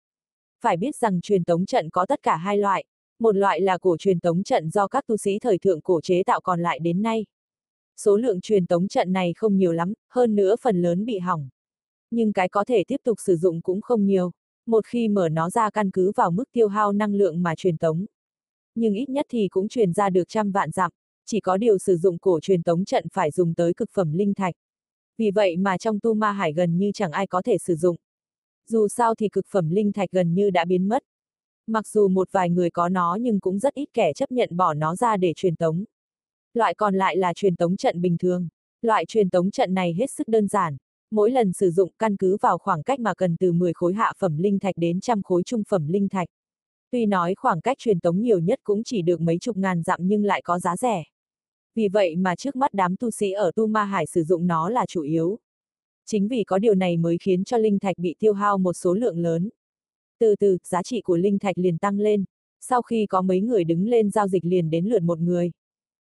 Phải 0.60 0.76
biết 0.76 0.96
rằng 0.96 1.20
truyền 1.20 1.44
tống 1.44 1.66
trận 1.66 1.90
có 1.90 2.06
tất 2.06 2.22
cả 2.22 2.36
hai 2.36 2.58
loại, 2.58 2.84
một 3.18 3.36
loại 3.36 3.60
là 3.60 3.78
cổ 3.78 3.96
truyền 3.96 4.20
tống 4.20 4.42
trận 4.42 4.70
do 4.70 4.88
các 4.88 5.06
tu 5.06 5.16
sĩ 5.16 5.38
thời 5.38 5.58
thượng 5.58 5.80
cổ 5.80 6.00
chế 6.00 6.22
tạo 6.22 6.40
còn 6.40 6.60
lại 6.60 6.78
đến 6.78 7.02
nay. 7.02 7.26
Số 7.96 8.16
lượng 8.16 8.40
truyền 8.40 8.66
tống 8.66 8.88
trận 8.88 9.12
này 9.12 9.32
không 9.36 9.56
nhiều 9.56 9.72
lắm, 9.72 9.92
hơn 10.10 10.34
nữa 10.34 10.56
phần 10.62 10.82
lớn 10.82 11.04
bị 11.04 11.18
hỏng. 11.18 11.48
Nhưng 12.10 12.32
cái 12.32 12.48
có 12.48 12.64
thể 12.64 12.84
tiếp 12.86 13.00
tục 13.04 13.18
sử 13.20 13.36
dụng 13.36 13.62
cũng 13.62 13.80
không 13.80 14.06
nhiều, 14.06 14.30
một 14.66 14.86
khi 14.86 15.08
mở 15.08 15.28
nó 15.28 15.50
ra 15.50 15.70
căn 15.70 15.90
cứ 15.90 16.12
vào 16.16 16.30
mức 16.30 16.44
tiêu 16.52 16.68
hao 16.68 16.92
năng 16.92 17.14
lượng 17.14 17.42
mà 17.42 17.54
truyền 17.54 17.76
tống. 17.76 18.06
Nhưng 18.74 18.94
ít 18.94 19.08
nhất 19.08 19.26
thì 19.28 19.48
cũng 19.48 19.68
truyền 19.68 19.92
ra 19.92 20.10
được 20.10 20.28
trăm 20.28 20.50
vạn 20.50 20.70
dặm, 20.70 20.90
chỉ 21.26 21.40
có 21.40 21.56
điều 21.56 21.78
sử 21.78 21.96
dụng 21.96 22.18
cổ 22.18 22.40
truyền 22.42 22.62
tống 22.62 22.84
trận 22.84 23.06
phải 23.12 23.30
dùng 23.30 23.54
tới 23.54 23.74
cực 23.74 23.90
phẩm 23.92 24.12
linh 24.12 24.34
thạch. 24.34 24.54
Vì 25.16 25.30
vậy 25.30 25.56
mà 25.56 25.78
trong 25.78 26.00
tu 26.00 26.14
ma 26.14 26.32
hải 26.32 26.52
gần 26.52 26.78
như 26.78 26.90
chẳng 26.94 27.12
ai 27.12 27.26
có 27.26 27.42
thể 27.42 27.58
sử 27.58 27.74
dụng. 27.76 27.96
Dù 28.68 28.88
sao 28.88 29.14
thì 29.14 29.28
cực 29.28 29.46
phẩm 29.50 29.70
linh 29.70 29.92
thạch 29.92 30.10
gần 30.10 30.34
như 30.34 30.50
đã 30.50 30.64
biến 30.64 30.88
mất. 30.88 31.02
Mặc 31.66 31.88
dù 31.88 32.08
một 32.08 32.28
vài 32.32 32.50
người 32.50 32.70
có 32.70 32.88
nó 32.88 33.18
nhưng 33.20 33.40
cũng 33.40 33.58
rất 33.58 33.74
ít 33.74 33.88
kẻ 33.92 34.12
chấp 34.12 34.32
nhận 34.32 34.56
bỏ 34.56 34.74
nó 34.74 34.96
ra 34.96 35.16
để 35.16 35.32
truyền 35.36 35.56
tống. 35.56 35.84
Loại 36.54 36.74
còn 36.74 36.94
lại 36.94 37.16
là 37.16 37.32
truyền 37.34 37.56
tống 37.56 37.76
trận 37.76 38.00
bình 38.00 38.18
thường. 38.18 38.48
Loại 38.82 39.06
truyền 39.06 39.30
tống 39.30 39.50
trận 39.50 39.74
này 39.74 39.94
hết 39.98 40.10
sức 40.10 40.28
đơn 40.28 40.48
giản. 40.48 40.76
Mỗi 41.10 41.30
lần 41.30 41.52
sử 41.52 41.70
dụng 41.70 41.90
căn 41.98 42.16
cứ 42.16 42.36
vào 42.42 42.58
khoảng 42.58 42.82
cách 42.82 43.00
mà 43.00 43.14
cần 43.14 43.36
từ 43.36 43.52
10 43.52 43.72
khối 43.72 43.94
hạ 43.94 44.12
phẩm 44.18 44.36
linh 44.36 44.58
thạch 44.58 44.74
đến 44.76 45.00
trăm 45.00 45.22
khối 45.22 45.42
trung 45.42 45.62
phẩm 45.68 45.88
linh 45.88 46.08
thạch. 46.08 46.28
Tuy 46.90 47.06
nói 47.06 47.34
khoảng 47.34 47.60
cách 47.60 47.78
truyền 47.78 48.00
tống 48.00 48.20
nhiều 48.20 48.38
nhất 48.38 48.60
cũng 48.62 48.84
chỉ 48.84 49.02
được 49.02 49.20
mấy 49.20 49.38
chục 49.38 49.56
ngàn 49.56 49.82
dặm 49.82 50.00
nhưng 50.02 50.24
lại 50.24 50.42
có 50.44 50.58
giá 50.58 50.76
rẻ. 50.76 51.04
Vì 51.74 51.88
vậy 51.88 52.16
mà 52.16 52.36
trước 52.36 52.56
mắt 52.56 52.74
đám 52.74 52.96
tu 52.96 53.10
sĩ 53.10 53.32
ở 53.32 53.50
Tu 53.54 53.66
Ma 53.66 53.84
Hải 53.84 54.06
sử 54.06 54.24
dụng 54.24 54.46
nó 54.46 54.68
là 54.68 54.86
chủ 54.86 55.02
yếu. 55.02 55.38
Chính 56.06 56.28
vì 56.28 56.44
có 56.44 56.58
điều 56.58 56.74
này 56.74 56.96
mới 56.96 57.18
khiến 57.18 57.44
cho 57.44 57.56
linh 57.56 57.78
thạch 57.78 57.98
bị 57.98 58.14
tiêu 58.18 58.32
hao 58.32 58.58
một 58.58 58.72
số 58.72 58.94
lượng 58.94 59.18
lớn. 59.18 59.48
Từ 60.18 60.36
từ, 60.36 60.58
giá 60.64 60.82
trị 60.82 61.00
của 61.00 61.16
linh 61.16 61.38
thạch 61.38 61.58
liền 61.58 61.78
tăng 61.78 61.98
lên. 61.98 62.24
Sau 62.60 62.82
khi 62.82 63.06
có 63.06 63.22
mấy 63.22 63.40
người 63.40 63.64
đứng 63.64 63.88
lên 63.88 64.10
giao 64.10 64.28
dịch 64.28 64.44
liền 64.44 64.70
đến 64.70 64.86
lượt 64.86 65.02
một 65.02 65.18
người. 65.18 65.50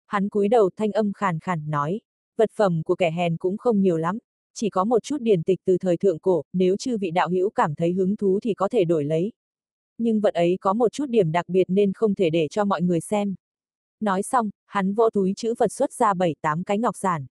Hắn 0.06 0.28
cúi 0.28 0.48
đầu 0.48 0.70
thanh 0.76 0.92
âm 0.92 1.12
khàn 1.12 1.38
khàn 1.40 1.70
nói, 1.70 2.00
vật 2.36 2.50
phẩm 2.56 2.82
của 2.82 2.94
kẻ 2.94 3.10
hèn 3.10 3.36
cũng 3.36 3.56
không 3.56 3.80
nhiều 3.80 3.96
lắm, 3.96 4.18
chỉ 4.56 4.70
có 4.70 4.84
một 4.84 5.02
chút 5.02 5.16
điển 5.20 5.42
tịch 5.42 5.60
từ 5.64 5.78
thời 5.78 5.96
thượng 5.96 6.18
cổ, 6.18 6.42
nếu 6.52 6.76
chư 6.76 6.98
vị 6.98 7.10
đạo 7.10 7.28
hữu 7.28 7.50
cảm 7.50 7.74
thấy 7.74 7.92
hứng 7.92 8.16
thú 8.16 8.38
thì 8.42 8.54
có 8.54 8.68
thể 8.68 8.84
đổi 8.84 9.04
lấy. 9.04 9.32
Nhưng 9.98 10.20
vật 10.20 10.34
ấy 10.34 10.58
có 10.60 10.72
một 10.72 10.92
chút 10.92 11.06
điểm 11.08 11.32
đặc 11.32 11.48
biệt 11.48 11.64
nên 11.68 11.92
không 11.92 12.14
thể 12.14 12.30
để 12.30 12.48
cho 12.50 12.64
mọi 12.64 12.82
người 12.82 13.00
xem. 13.00 13.34
Nói 14.00 14.22
xong, 14.22 14.50
hắn 14.66 14.94
vỗ 14.94 15.10
túi 15.10 15.32
chữ 15.36 15.54
vật 15.58 15.72
xuất 15.72 15.92
ra 15.92 16.14
bảy 16.14 16.34
tám 16.40 16.64
cái 16.64 16.78
ngọc 16.78 16.96
giản. 16.96 17.26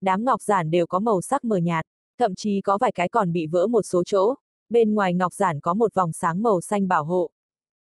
Đám 0.00 0.24
ngọc 0.24 0.42
giản 0.42 0.70
đều 0.70 0.86
có 0.86 0.98
màu 0.98 1.20
sắc 1.20 1.44
mờ 1.44 1.56
nhạt, 1.56 1.84
thậm 2.18 2.34
chí 2.34 2.60
có 2.60 2.78
vài 2.78 2.92
cái 2.92 3.08
còn 3.08 3.32
bị 3.32 3.46
vỡ 3.46 3.66
một 3.66 3.82
số 3.82 4.04
chỗ, 4.04 4.34
bên 4.68 4.94
ngoài 4.94 5.14
ngọc 5.14 5.34
giản 5.34 5.60
có 5.60 5.74
một 5.74 5.94
vòng 5.94 6.12
sáng 6.12 6.42
màu 6.42 6.60
xanh 6.60 6.88
bảo 6.88 7.04
hộ. 7.04 7.30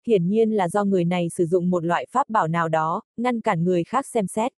Hiển 0.08 0.28
nhiên 0.28 0.52
là 0.52 0.70
do 0.70 0.84
người 0.84 1.06
này 1.06 1.28
sử 1.30 1.46
dụng 1.46 1.70
một 1.70 1.84
loại 1.86 2.06
pháp 2.12 2.30
bảo 2.30 2.48
nào 2.48 2.70
đó, 2.70 3.02
ngăn 3.18 3.42
cản 3.42 3.64
người 3.64 3.84
khác 3.84 4.06
xem 4.06 4.28
xét. 4.28 4.52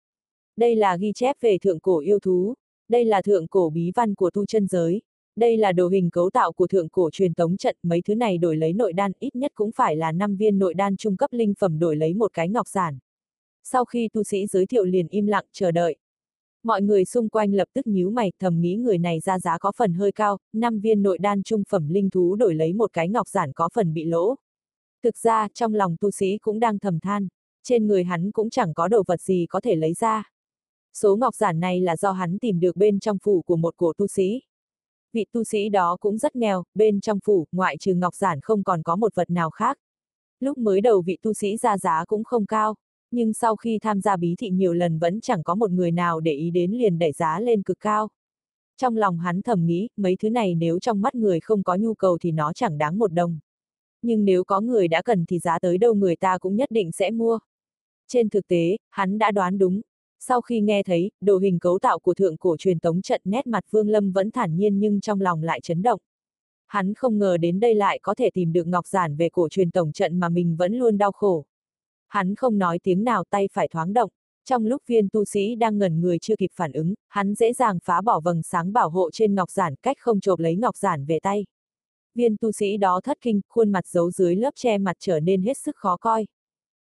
Đây 0.58 0.76
là 0.76 0.98
ghi 0.98 1.12
chép 1.16 1.36
về 1.42 1.58
thượng 1.58 1.80
cổ 1.80 2.00
yêu 2.00 2.20
thú, 2.20 2.56
đây 2.90 3.06
là 3.06 3.22
thượng 3.22 3.48
cổ 3.48 3.70
bí 3.70 3.92
văn 3.96 4.16
của 4.16 4.30
tu 4.30 4.46
chân 4.46 4.68
giới, 4.68 5.02
đây 5.36 5.58
là 5.58 5.72
đồ 5.72 5.88
hình 5.88 6.10
cấu 6.10 6.30
tạo 6.30 6.52
của 6.52 6.68
thượng 6.68 6.90
cổ 6.90 7.10
truyền 7.12 7.34
tống 7.34 7.58
trận, 7.58 7.76
mấy 7.84 8.02
thứ 8.02 8.16
này 8.16 8.38
đổi 8.38 8.58
lấy 8.58 8.74
nội 8.74 8.94
đan 8.94 9.12
ít 9.20 9.36
nhất 9.36 9.52
cũng 9.56 9.72
phải 9.72 9.96
là 9.96 10.12
5 10.12 10.36
viên 10.36 10.60
nội 10.60 10.74
đan 10.74 10.98
trung 10.98 11.18
cấp 11.18 11.34
linh 11.34 11.54
phẩm 11.60 11.80
đổi 11.80 11.96
lấy 11.96 12.14
một 12.14 12.34
cái 12.34 12.50
ngọc 12.50 12.68
giản. 12.68 12.98
Sau 13.64 13.86
khi 13.86 14.10
tu 14.14 14.24
sĩ 14.24 14.48
giới 14.48 14.66
thiệu 14.66 14.84
liền 14.84 15.08
im 15.08 15.28
lặng 15.28 15.46
chờ 15.52 15.72
đợi. 15.72 15.96
Mọi 16.64 16.82
người 16.82 17.06
xung 17.06 17.30
quanh 17.30 17.54
lập 17.54 17.68
tức 17.74 17.88
nhíu 17.88 18.10
mày, 18.10 18.32
thầm 18.40 18.62
nghĩ 18.62 18.76
người 18.76 18.98
này 18.98 19.20
ra 19.20 19.40
giá 19.40 19.58
có 19.58 19.72
phần 19.78 19.94
hơi 19.94 20.12
cao, 20.12 20.38
5 20.54 20.80
viên 20.80 21.04
nội 21.04 21.18
đan 21.18 21.44
trung 21.44 21.64
phẩm 21.70 21.90
linh 21.90 22.10
thú 22.10 22.36
đổi 22.36 22.56
lấy 22.56 22.74
một 22.74 22.94
cái 22.94 23.10
ngọc 23.10 23.28
giản 23.28 23.52
có 23.54 23.70
phần 23.74 23.94
bị 23.94 24.06
lỗ. 24.06 24.36
Thực 25.04 25.18
ra, 25.18 25.48
trong 25.54 25.74
lòng 25.74 25.96
tu 26.02 26.12
sĩ 26.12 26.38
cũng 26.38 26.60
đang 26.60 26.80
thầm 26.80 27.00
than, 27.00 27.28
trên 27.64 27.88
người 27.88 28.04
hắn 28.04 28.32
cũng 28.32 28.50
chẳng 28.50 28.74
có 28.74 28.88
đồ 28.88 29.04
vật 29.08 29.22
gì 29.22 29.46
có 29.50 29.62
thể 29.62 29.76
lấy 29.76 29.94
ra. 29.94 30.35
Số 31.02 31.16
ngọc 31.16 31.36
giản 31.36 31.60
này 31.60 31.82
là 31.82 31.98
do 31.98 32.12
hắn 32.12 32.40
tìm 32.40 32.60
được 32.60 32.76
bên 32.76 33.00
trong 33.00 33.18
phủ 33.24 33.42
của 33.42 33.56
một 33.56 33.74
cổ 33.78 33.94
tu 33.98 34.08
sĩ. 34.08 34.42
Vị 35.14 35.26
tu 35.32 35.44
sĩ 35.44 35.70
đó 35.70 35.98
cũng 36.00 36.18
rất 36.18 36.36
nghèo, 36.36 36.64
bên 36.74 37.02
trong 37.02 37.20
phủ, 37.26 37.48
ngoại 37.52 37.78
trừ 37.78 37.94
ngọc 37.94 38.16
giản 38.16 38.40
không 38.42 38.64
còn 38.64 38.84
có 38.84 38.96
một 38.96 39.16
vật 39.16 39.30
nào 39.30 39.50
khác. 39.50 39.78
Lúc 40.40 40.58
mới 40.58 40.82
đầu 40.82 41.02
vị 41.02 41.18
tu 41.22 41.34
sĩ 41.34 41.58
ra 41.58 41.78
giá 41.78 42.06
cũng 42.08 42.24
không 42.24 42.46
cao, 42.46 42.76
nhưng 43.12 43.34
sau 43.34 43.56
khi 43.56 43.80
tham 43.82 44.02
gia 44.02 44.18
bí 44.18 44.36
thị 44.38 44.50
nhiều 44.50 44.74
lần 44.74 45.00
vẫn 45.00 45.22
chẳng 45.22 45.44
có 45.44 45.56
một 45.56 45.72
người 45.72 45.92
nào 45.92 46.20
để 46.20 46.32
ý 46.34 46.52
đến 46.52 46.72
liền 46.72 47.00
đẩy 47.00 47.12
giá 47.12 47.40
lên 47.40 47.64
cực 47.64 47.80
cao. 47.80 48.10
Trong 48.78 48.98
lòng 48.98 49.18
hắn 49.20 49.42
thầm 49.42 49.66
nghĩ, 49.66 49.90
mấy 49.98 50.16
thứ 50.20 50.30
này 50.30 50.56
nếu 50.56 50.80
trong 50.80 51.02
mắt 51.02 51.16
người 51.16 51.40
không 51.40 51.64
có 51.64 51.76
nhu 51.76 51.94
cầu 51.94 52.18
thì 52.22 52.32
nó 52.32 52.54
chẳng 52.54 52.78
đáng 52.78 52.98
một 52.98 53.14
đồng. 53.14 53.40
Nhưng 54.02 54.26
nếu 54.26 54.44
có 54.44 54.62
người 54.62 54.88
đã 54.88 55.02
cần 55.02 55.26
thì 55.26 55.40
giá 55.40 55.60
tới 55.60 55.78
đâu 55.78 55.94
người 55.94 56.16
ta 56.16 56.38
cũng 56.38 56.56
nhất 56.56 56.72
định 56.72 56.92
sẽ 56.92 57.12
mua. 57.12 57.40
Trên 58.08 58.30
thực 58.30 58.48
tế, 58.48 58.78
hắn 58.90 59.18
đã 59.18 59.32
đoán 59.32 59.58
đúng. 59.58 59.82
Sau 60.20 60.42
khi 60.42 60.62
nghe 60.62 60.84
thấy, 60.84 61.12
đồ 61.22 61.38
hình 61.38 61.60
cấu 61.60 61.80
tạo 61.80 62.00
của 62.00 62.14
thượng 62.14 62.38
cổ 62.38 62.58
truyền 62.58 62.80
tống 62.80 63.02
trận 63.02 63.22
nét 63.24 63.48
mặt 63.48 63.64
Vương 63.72 63.90
Lâm 63.90 64.12
vẫn 64.12 64.32
thản 64.32 64.56
nhiên 64.56 64.80
nhưng 64.80 65.02
trong 65.02 65.22
lòng 65.22 65.44
lại 65.44 65.62
chấn 65.62 65.82
động. 65.82 66.00
Hắn 66.68 66.94
không 66.94 67.18
ngờ 67.18 67.38
đến 67.38 67.60
đây 67.60 67.76
lại 67.76 68.00
có 68.02 68.16
thể 68.16 68.30
tìm 68.34 68.54
được 68.54 68.68
ngọc 68.68 68.88
giản 68.88 69.16
về 69.16 69.30
cổ 69.30 69.50
truyền 69.50 69.72
tổng 69.72 69.92
trận 69.92 70.20
mà 70.20 70.30
mình 70.30 70.56
vẫn 70.56 70.74
luôn 70.74 70.98
đau 70.98 71.12
khổ. 71.12 71.46
Hắn 72.08 72.36
không 72.36 72.58
nói 72.58 72.80
tiếng 72.84 73.04
nào 73.04 73.24
tay 73.30 73.50
phải 73.54 73.68
thoáng 73.68 73.94
động, 73.94 74.10
trong 74.46 74.66
lúc 74.66 74.84
viên 74.88 75.10
tu 75.10 75.26
sĩ 75.26 75.56
đang 75.56 75.78
ngẩn 75.78 76.02
người 76.02 76.20
chưa 76.20 76.36
kịp 76.36 76.52
phản 76.56 76.72
ứng, 76.72 76.94
hắn 77.08 77.36
dễ 77.36 77.54
dàng 77.54 77.80
phá 77.84 78.02
bỏ 78.02 78.20
vầng 78.20 78.44
sáng 78.44 78.74
bảo 78.74 78.90
hộ 78.90 79.12
trên 79.12 79.36
ngọc 79.36 79.52
giản 79.52 79.76
cách 79.76 79.98
không 80.00 80.20
chộp 80.20 80.40
lấy 80.40 80.56
ngọc 80.56 80.78
giản 80.78 81.06
về 81.06 81.20
tay. 81.20 81.46
Viên 82.16 82.38
tu 82.38 82.52
sĩ 82.52 82.78
đó 82.78 83.02
thất 83.04 83.18
kinh, 83.22 83.42
khuôn 83.50 83.72
mặt 83.72 83.88
giấu 83.88 84.12
dưới 84.12 84.36
lớp 84.36 84.52
che 84.56 84.78
mặt 84.78 84.96
trở 85.00 85.20
nên 85.20 85.42
hết 85.42 85.58
sức 85.58 85.76
khó 85.76 85.98
coi. 85.98 86.28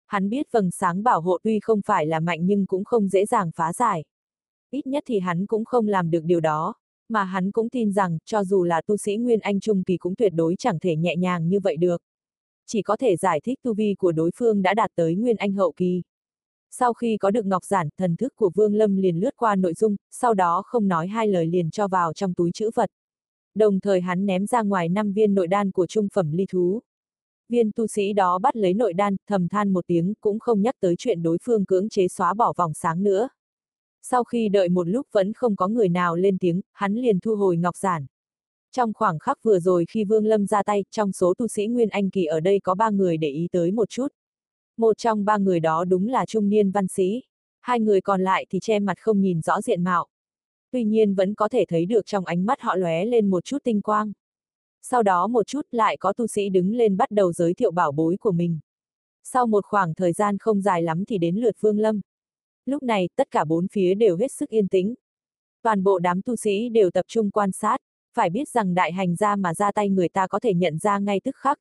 Hắn 0.08 0.28
biết 0.28 0.52
vầng 0.52 0.70
sáng 0.70 1.02
bảo 1.02 1.20
hộ 1.20 1.38
tuy 1.42 1.60
không 1.60 1.80
phải 1.86 2.06
là 2.06 2.20
mạnh 2.20 2.46
nhưng 2.46 2.66
cũng 2.66 2.84
không 2.84 3.08
dễ 3.08 3.26
dàng 3.26 3.50
phá 3.56 3.72
giải. 3.72 4.04
Ít 4.70 4.86
nhất 4.86 5.04
thì 5.06 5.18
hắn 5.18 5.46
cũng 5.46 5.64
không 5.64 5.88
làm 5.88 6.10
được 6.10 6.24
điều 6.24 6.40
đó, 6.40 6.74
mà 7.08 7.24
hắn 7.24 7.50
cũng 7.50 7.68
tin 7.68 7.92
rằng, 7.92 8.18
cho 8.24 8.44
dù 8.44 8.64
là 8.64 8.82
tu 8.86 8.96
sĩ 8.96 9.16
Nguyên 9.16 9.40
Anh 9.40 9.60
Trung 9.60 9.84
Kỳ 9.84 9.96
cũng 9.96 10.14
tuyệt 10.14 10.32
đối 10.34 10.56
chẳng 10.58 10.78
thể 10.78 10.96
nhẹ 10.96 11.16
nhàng 11.16 11.48
như 11.48 11.60
vậy 11.60 11.76
được 11.76 12.02
chỉ 12.68 12.82
có 12.82 12.96
thể 12.96 13.16
giải 13.16 13.40
thích 13.44 13.58
tu 13.62 13.74
vi 13.74 13.94
của 13.98 14.12
đối 14.12 14.30
phương 14.36 14.62
đã 14.62 14.74
đạt 14.74 14.90
tới 14.94 15.14
nguyên 15.14 15.36
anh 15.36 15.52
hậu 15.52 15.72
kỳ. 15.76 16.02
Sau 16.70 16.92
khi 16.92 17.16
có 17.16 17.30
được 17.30 17.46
ngọc 17.46 17.64
giản, 17.64 17.88
thần 17.98 18.16
thức 18.16 18.32
của 18.36 18.50
Vương 18.54 18.74
Lâm 18.74 18.96
liền 18.96 19.16
lướt 19.16 19.36
qua 19.36 19.56
nội 19.56 19.74
dung, 19.74 19.96
sau 20.10 20.34
đó 20.34 20.62
không 20.66 20.88
nói 20.88 21.08
hai 21.08 21.28
lời 21.28 21.46
liền 21.46 21.70
cho 21.70 21.88
vào 21.88 22.12
trong 22.12 22.34
túi 22.34 22.50
chữ 22.54 22.70
vật. 22.74 22.90
Đồng 23.54 23.80
thời 23.80 24.00
hắn 24.00 24.26
ném 24.26 24.46
ra 24.46 24.62
ngoài 24.62 24.88
năm 24.88 25.12
viên 25.12 25.34
nội 25.34 25.46
đan 25.46 25.70
của 25.70 25.86
trung 25.86 26.08
phẩm 26.14 26.32
ly 26.32 26.46
thú. 26.46 26.80
Viên 27.48 27.70
tu 27.72 27.86
sĩ 27.86 28.12
đó 28.12 28.38
bắt 28.38 28.56
lấy 28.56 28.74
nội 28.74 28.92
đan, 28.92 29.16
thầm 29.26 29.48
than 29.48 29.72
một 29.72 29.86
tiếng, 29.86 30.14
cũng 30.20 30.38
không 30.38 30.62
nhắc 30.62 30.74
tới 30.80 30.94
chuyện 30.98 31.22
đối 31.22 31.38
phương 31.42 31.64
cưỡng 31.64 31.88
chế 31.88 32.08
xóa 32.08 32.34
bỏ 32.34 32.52
vòng 32.56 32.74
sáng 32.74 33.02
nữa. 33.02 33.28
Sau 34.02 34.24
khi 34.24 34.48
đợi 34.48 34.68
một 34.68 34.88
lúc 34.88 35.06
vẫn 35.12 35.32
không 35.32 35.56
có 35.56 35.68
người 35.68 35.88
nào 35.88 36.16
lên 36.16 36.38
tiếng, 36.38 36.60
hắn 36.72 36.94
liền 36.94 37.20
thu 37.20 37.36
hồi 37.36 37.56
ngọc 37.56 37.76
giản. 37.76 38.06
Trong 38.72 38.92
khoảng 38.92 39.18
khắc 39.18 39.38
vừa 39.42 39.58
rồi 39.58 39.84
khi 39.88 40.04
Vương 40.04 40.26
Lâm 40.26 40.46
ra 40.46 40.62
tay, 40.62 40.84
trong 40.90 41.12
số 41.12 41.34
tu 41.38 41.48
sĩ 41.48 41.66
Nguyên 41.66 41.88
Anh 41.88 42.10
Kỳ 42.10 42.24
ở 42.24 42.40
đây 42.40 42.60
có 42.60 42.74
ba 42.74 42.90
người 42.90 43.16
để 43.16 43.28
ý 43.28 43.48
tới 43.52 43.70
một 43.70 43.88
chút. 43.88 44.08
Một 44.76 44.98
trong 44.98 45.24
ba 45.24 45.38
người 45.38 45.60
đó 45.60 45.84
đúng 45.84 46.08
là 46.08 46.26
trung 46.26 46.48
niên 46.48 46.70
văn 46.70 46.88
sĩ. 46.88 47.22
Hai 47.60 47.80
người 47.80 48.00
còn 48.00 48.20
lại 48.20 48.46
thì 48.50 48.60
che 48.60 48.78
mặt 48.78 48.98
không 49.00 49.20
nhìn 49.20 49.40
rõ 49.40 49.60
diện 49.60 49.84
mạo. 49.84 50.06
Tuy 50.70 50.84
nhiên 50.84 51.14
vẫn 51.14 51.34
có 51.34 51.48
thể 51.48 51.64
thấy 51.68 51.86
được 51.86 52.06
trong 52.06 52.24
ánh 52.24 52.46
mắt 52.46 52.60
họ 52.60 52.76
lóe 52.76 53.04
lên 53.04 53.30
một 53.30 53.44
chút 53.44 53.58
tinh 53.64 53.82
quang. 53.82 54.12
Sau 54.82 55.02
đó 55.02 55.26
một 55.26 55.46
chút 55.46 55.66
lại 55.70 55.96
có 55.96 56.12
tu 56.12 56.26
sĩ 56.26 56.48
đứng 56.48 56.74
lên 56.74 56.96
bắt 56.96 57.10
đầu 57.10 57.32
giới 57.32 57.54
thiệu 57.54 57.70
bảo 57.70 57.92
bối 57.92 58.16
của 58.20 58.32
mình. 58.32 58.58
Sau 59.24 59.46
một 59.46 59.64
khoảng 59.64 59.94
thời 59.94 60.12
gian 60.12 60.38
không 60.38 60.60
dài 60.60 60.82
lắm 60.82 61.04
thì 61.04 61.18
đến 61.18 61.36
lượt 61.36 61.56
Vương 61.60 61.78
Lâm. 61.78 62.00
Lúc 62.66 62.82
này, 62.82 63.08
tất 63.16 63.30
cả 63.30 63.44
bốn 63.44 63.68
phía 63.68 63.94
đều 63.94 64.16
hết 64.16 64.32
sức 64.32 64.48
yên 64.48 64.68
tĩnh. 64.68 64.94
Toàn 65.62 65.82
bộ 65.82 65.98
đám 65.98 66.22
tu 66.22 66.36
sĩ 66.36 66.68
đều 66.68 66.90
tập 66.90 67.04
trung 67.08 67.30
quan 67.30 67.52
sát, 67.52 67.80
phải 68.14 68.30
biết 68.30 68.48
rằng 68.48 68.74
đại 68.74 68.92
hành 68.92 69.16
gia 69.16 69.36
mà 69.36 69.54
ra 69.54 69.72
tay 69.72 69.88
người 69.88 70.08
ta 70.08 70.26
có 70.26 70.40
thể 70.40 70.54
nhận 70.54 70.78
ra 70.78 70.98
ngay 70.98 71.20
tức 71.24 71.36
khắc. 71.36 71.58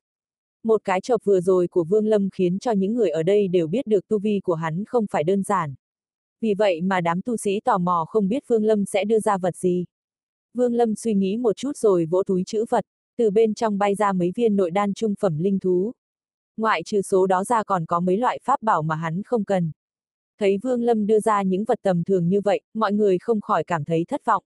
Một 0.64 0.84
cái 0.84 1.00
chộp 1.00 1.24
vừa 1.24 1.40
rồi 1.40 1.68
của 1.68 1.84
Vương 1.84 2.06
Lâm 2.06 2.30
khiến 2.30 2.58
cho 2.58 2.72
những 2.72 2.94
người 2.94 3.10
ở 3.10 3.22
đây 3.22 3.48
đều 3.48 3.66
biết 3.66 3.86
được 3.86 4.08
tu 4.08 4.18
vi 4.18 4.40
của 4.44 4.54
hắn 4.54 4.84
không 4.84 5.06
phải 5.10 5.24
đơn 5.24 5.42
giản. 5.42 5.74
Vì 6.40 6.54
vậy 6.54 6.80
mà 6.80 7.00
đám 7.00 7.22
tu 7.22 7.36
sĩ 7.36 7.60
tò 7.60 7.78
mò 7.78 8.04
không 8.08 8.28
biết 8.28 8.44
Vương 8.46 8.64
Lâm 8.64 8.84
sẽ 8.84 9.04
đưa 9.04 9.20
ra 9.20 9.38
vật 9.38 9.56
gì. 9.56 9.84
Vương 10.54 10.74
Lâm 10.74 10.94
suy 10.94 11.14
nghĩ 11.14 11.36
một 11.36 11.56
chút 11.56 11.76
rồi 11.76 12.06
vỗ 12.06 12.22
túi 12.22 12.42
chữ 12.46 12.64
vật, 12.70 12.84
từ 13.18 13.30
bên 13.30 13.54
trong 13.54 13.78
bay 13.78 13.94
ra 13.94 14.12
mấy 14.12 14.32
viên 14.34 14.56
nội 14.56 14.70
đan 14.70 14.94
trung 14.94 15.14
phẩm 15.20 15.38
linh 15.38 15.58
thú. 15.58 15.92
Ngoại 16.56 16.82
trừ 16.82 17.02
số 17.02 17.26
đó 17.26 17.44
ra 17.44 17.64
còn 17.64 17.86
có 17.86 18.00
mấy 18.00 18.16
loại 18.16 18.38
pháp 18.42 18.62
bảo 18.62 18.82
mà 18.82 18.94
hắn 18.94 19.22
không 19.22 19.44
cần. 19.44 19.70
Thấy 20.38 20.58
Vương 20.62 20.82
Lâm 20.82 21.06
đưa 21.06 21.20
ra 21.20 21.42
những 21.42 21.64
vật 21.64 21.78
tầm 21.82 22.04
thường 22.04 22.28
như 22.28 22.40
vậy, 22.40 22.60
mọi 22.74 22.92
người 22.92 23.18
không 23.18 23.40
khỏi 23.40 23.64
cảm 23.64 23.84
thấy 23.84 24.04
thất 24.08 24.24
vọng. 24.24 24.44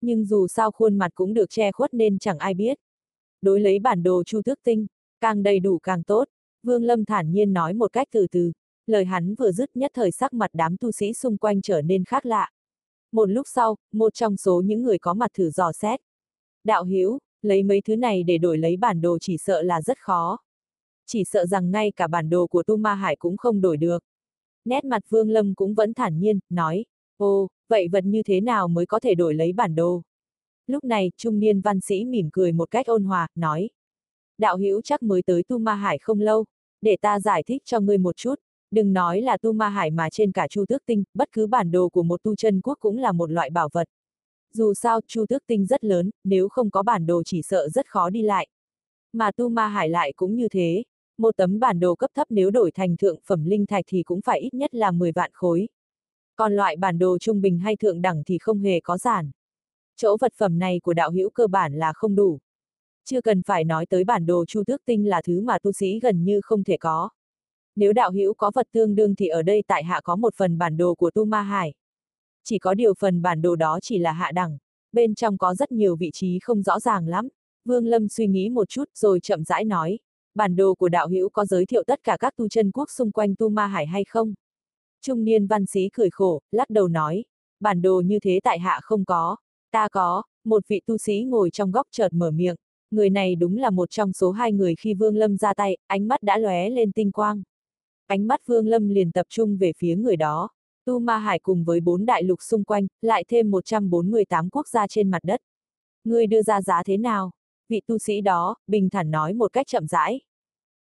Nhưng 0.00 0.24
dù 0.24 0.46
sao 0.48 0.70
khuôn 0.70 0.98
mặt 0.98 1.10
cũng 1.14 1.34
được 1.34 1.50
che 1.50 1.72
khuất 1.72 1.94
nên 1.94 2.18
chẳng 2.18 2.38
ai 2.38 2.54
biết. 2.54 2.78
Đối 3.42 3.60
lấy 3.60 3.78
bản 3.78 4.02
đồ 4.02 4.24
Chu 4.24 4.42
Tước 4.44 4.58
Tinh, 4.64 4.86
càng 5.20 5.42
đầy 5.42 5.60
đủ 5.60 5.78
càng 5.78 6.02
tốt, 6.02 6.28
Vương 6.62 6.84
Lâm 6.84 7.04
thản 7.04 7.32
nhiên 7.32 7.52
nói 7.52 7.74
một 7.74 7.92
cách 7.92 8.08
từ 8.10 8.26
từ, 8.30 8.52
lời 8.86 9.04
hắn 9.04 9.34
vừa 9.34 9.52
dứt 9.52 9.76
nhất 9.76 9.90
thời 9.94 10.10
sắc 10.10 10.32
mặt 10.32 10.50
đám 10.52 10.76
tu 10.76 10.92
sĩ 10.92 11.12
xung 11.12 11.36
quanh 11.36 11.62
trở 11.62 11.82
nên 11.82 12.04
khác 12.04 12.26
lạ. 12.26 12.50
Một 13.12 13.26
lúc 13.26 13.46
sau, 13.54 13.76
một 13.92 14.14
trong 14.14 14.36
số 14.36 14.62
những 14.64 14.82
người 14.82 14.98
có 14.98 15.14
mặt 15.14 15.30
thử 15.34 15.50
dò 15.50 15.72
xét. 15.72 16.00
Đạo 16.64 16.84
Hiếu, 16.84 17.18
lấy 17.42 17.62
mấy 17.62 17.80
thứ 17.80 17.96
này 17.96 18.22
để 18.22 18.38
đổi 18.38 18.58
lấy 18.58 18.76
bản 18.76 19.00
đồ 19.00 19.18
chỉ 19.20 19.36
sợ 19.38 19.62
là 19.62 19.82
rất 19.82 19.98
khó. 19.98 20.38
Chỉ 21.06 21.24
sợ 21.24 21.46
rằng 21.46 21.70
ngay 21.70 21.92
cả 21.96 22.06
bản 22.06 22.30
đồ 22.30 22.46
của 22.46 22.62
Tu 22.62 22.76
Ma 22.76 22.94
Hải 22.94 23.16
cũng 23.16 23.36
không 23.36 23.60
đổi 23.60 23.76
được. 23.76 24.04
Nét 24.64 24.84
mặt 24.84 25.02
Vương 25.08 25.30
Lâm 25.30 25.54
cũng 25.54 25.74
vẫn 25.74 25.94
thản 25.94 26.18
nhiên, 26.18 26.38
nói, 26.50 26.84
ô, 27.16 27.48
vậy 27.68 27.88
vật 27.88 28.04
như 28.04 28.22
thế 28.22 28.40
nào 28.40 28.68
mới 28.68 28.86
có 28.86 29.00
thể 29.00 29.14
đổi 29.14 29.34
lấy 29.34 29.52
bản 29.52 29.74
đồ? 29.74 30.02
Lúc 30.66 30.84
này, 30.84 31.10
trung 31.16 31.38
niên 31.38 31.60
văn 31.60 31.80
sĩ 31.80 32.04
mỉm 32.04 32.28
cười 32.32 32.52
một 32.52 32.70
cách 32.70 32.86
ôn 32.86 33.04
hòa, 33.04 33.28
nói, 33.34 33.70
đạo 34.38 34.56
hữu 34.56 34.82
chắc 34.82 35.02
mới 35.02 35.22
tới 35.22 35.42
Tu 35.42 35.58
Ma 35.58 35.74
Hải 35.74 35.98
không 35.98 36.20
lâu, 36.20 36.44
để 36.80 36.96
ta 37.00 37.20
giải 37.20 37.42
thích 37.46 37.62
cho 37.64 37.80
ngươi 37.80 37.98
một 37.98 38.16
chút, 38.16 38.34
đừng 38.70 38.92
nói 38.92 39.20
là 39.20 39.36
Tu 39.36 39.52
Ma 39.52 39.68
Hải 39.68 39.90
mà 39.90 40.10
trên 40.10 40.32
cả 40.32 40.48
Chu 40.48 40.64
Tước 40.68 40.82
Tinh, 40.86 41.04
bất 41.14 41.28
cứ 41.32 41.46
bản 41.46 41.70
đồ 41.70 41.88
của 41.88 42.02
một 42.02 42.22
tu 42.22 42.36
chân 42.36 42.60
quốc 42.60 42.78
cũng 42.80 42.98
là 42.98 43.12
một 43.12 43.30
loại 43.30 43.50
bảo 43.50 43.68
vật. 43.72 43.88
Dù 44.52 44.74
sao, 44.74 45.00
Chu 45.06 45.26
Tước 45.28 45.42
Tinh 45.46 45.66
rất 45.66 45.84
lớn, 45.84 46.10
nếu 46.24 46.48
không 46.48 46.70
có 46.70 46.82
bản 46.82 47.06
đồ 47.06 47.22
chỉ 47.22 47.42
sợ 47.42 47.68
rất 47.68 47.86
khó 47.86 48.10
đi 48.10 48.22
lại. 48.22 48.48
Mà 49.12 49.32
Tu 49.32 49.48
Ma 49.48 49.68
Hải 49.68 49.88
lại 49.88 50.12
cũng 50.16 50.36
như 50.36 50.48
thế, 50.48 50.82
một 51.18 51.36
tấm 51.36 51.60
bản 51.60 51.80
đồ 51.80 51.94
cấp 51.94 52.10
thấp 52.14 52.26
nếu 52.30 52.50
đổi 52.50 52.70
thành 52.70 52.96
thượng 52.96 53.18
phẩm 53.26 53.44
linh 53.44 53.66
thạch 53.66 53.84
thì 53.88 54.02
cũng 54.02 54.20
phải 54.20 54.40
ít 54.40 54.54
nhất 54.54 54.74
là 54.74 54.90
10 54.90 55.12
vạn 55.12 55.30
khối. 55.34 55.68
Còn 56.36 56.52
loại 56.56 56.76
bản 56.76 56.98
đồ 56.98 57.18
trung 57.18 57.40
bình 57.40 57.58
hay 57.58 57.76
thượng 57.76 58.02
đẳng 58.02 58.22
thì 58.26 58.38
không 58.38 58.60
hề 58.60 58.80
có 58.80 58.98
giản. 58.98 59.30
Chỗ 59.96 60.16
vật 60.20 60.32
phẩm 60.36 60.58
này 60.58 60.80
của 60.82 60.94
đạo 60.94 61.10
hữu 61.10 61.30
cơ 61.30 61.46
bản 61.46 61.74
là 61.74 61.92
không 61.92 62.14
đủ. 62.14 62.38
Chưa 63.04 63.20
cần 63.20 63.42
phải 63.42 63.64
nói 63.64 63.86
tới 63.86 64.04
bản 64.04 64.26
đồ 64.26 64.44
chu 64.44 64.62
tước 64.66 64.84
tinh 64.84 65.08
là 65.08 65.22
thứ 65.22 65.40
mà 65.40 65.58
tu 65.58 65.72
sĩ 65.72 66.00
gần 66.00 66.24
như 66.24 66.40
không 66.40 66.64
thể 66.64 66.76
có. 66.76 67.08
Nếu 67.76 67.92
đạo 67.92 68.10
hữu 68.10 68.34
có 68.34 68.50
vật 68.54 68.68
tương 68.72 68.94
đương 68.94 69.14
thì 69.14 69.28
ở 69.28 69.42
đây 69.42 69.62
tại 69.66 69.84
hạ 69.84 70.00
có 70.04 70.16
một 70.16 70.34
phần 70.36 70.58
bản 70.58 70.76
đồ 70.76 70.94
của 70.94 71.10
Tu 71.10 71.24
Ma 71.24 71.42
Hải. 71.42 71.74
Chỉ 72.44 72.58
có 72.58 72.74
điều 72.74 72.94
phần 72.98 73.22
bản 73.22 73.42
đồ 73.42 73.56
đó 73.56 73.78
chỉ 73.82 73.98
là 73.98 74.12
hạ 74.12 74.32
đẳng, 74.32 74.58
bên 74.92 75.14
trong 75.14 75.38
có 75.38 75.54
rất 75.54 75.72
nhiều 75.72 75.96
vị 75.96 76.10
trí 76.12 76.38
không 76.38 76.62
rõ 76.62 76.80
ràng 76.80 77.08
lắm. 77.08 77.28
Vương 77.64 77.86
Lâm 77.86 78.08
suy 78.08 78.26
nghĩ 78.26 78.48
một 78.48 78.68
chút 78.68 78.84
rồi 78.94 79.20
chậm 79.20 79.44
rãi 79.44 79.64
nói, 79.64 79.98
bản 80.34 80.56
đồ 80.56 80.74
của 80.74 80.88
đạo 80.88 81.08
hữu 81.08 81.28
có 81.28 81.44
giới 81.44 81.66
thiệu 81.66 81.82
tất 81.86 82.00
cả 82.04 82.16
các 82.20 82.36
tu 82.36 82.48
chân 82.48 82.70
quốc 82.70 82.90
xung 82.90 83.12
quanh 83.12 83.34
Tu 83.34 83.48
Ma 83.48 83.66
Hải 83.66 83.86
hay 83.86 84.04
không? 84.04 84.34
Trung 85.02 85.24
niên 85.24 85.46
văn 85.46 85.66
sĩ 85.66 85.88
cười 85.92 86.10
khổ, 86.10 86.40
lắc 86.50 86.70
đầu 86.70 86.88
nói, 86.88 87.24
bản 87.60 87.82
đồ 87.82 88.02
như 88.06 88.18
thế 88.20 88.40
tại 88.42 88.58
hạ 88.58 88.80
không 88.82 89.04
có, 89.04 89.36
ta 89.70 89.88
có, 89.88 90.22
một 90.44 90.68
vị 90.68 90.80
tu 90.86 90.98
sĩ 90.98 91.24
ngồi 91.28 91.50
trong 91.50 91.70
góc 91.70 91.86
chợt 91.90 92.12
mở 92.12 92.30
miệng, 92.30 92.56
người 92.90 93.10
này 93.10 93.34
đúng 93.34 93.56
là 93.56 93.70
một 93.70 93.90
trong 93.90 94.12
số 94.12 94.30
hai 94.30 94.52
người 94.52 94.74
khi 94.74 94.94
Vương 94.94 95.16
Lâm 95.16 95.36
ra 95.36 95.54
tay, 95.54 95.76
ánh 95.86 96.08
mắt 96.08 96.22
đã 96.22 96.38
lóe 96.38 96.70
lên 96.70 96.92
tinh 96.92 97.12
quang. 97.12 97.42
Ánh 98.06 98.26
mắt 98.26 98.40
Vương 98.46 98.66
Lâm 98.66 98.88
liền 98.88 99.12
tập 99.12 99.26
trung 99.28 99.56
về 99.56 99.72
phía 99.78 99.96
người 99.96 100.16
đó. 100.16 100.48
Tu 100.84 100.98
Ma 100.98 101.18
Hải 101.18 101.38
cùng 101.38 101.64
với 101.64 101.80
bốn 101.80 102.06
đại 102.06 102.22
lục 102.22 102.42
xung 102.42 102.64
quanh, 102.64 102.86
lại 103.02 103.24
thêm 103.28 103.50
148 103.50 104.50
quốc 104.50 104.68
gia 104.68 104.86
trên 104.86 105.10
mặt 105.10 105.20
đất. 105.22 105.40
Ngươi 106.04 106.26
đưa 106.26 106.42
ra 106.42 106.62
giá 106.62 106.82
thế 106.82 106.96
nào? 106.96 107.30
Vị 107.68 107.80
tu 107.86 107.98
sĩ 107.98 108.20
đó, 108.20 108.56
bình 108.66 108.90
thản 108.90 109.10
nói 109.10 109.34
một 109.34 109.52
cách 109.52 109.66
chậm 109.66 109.86
rãi. 109.86 110.20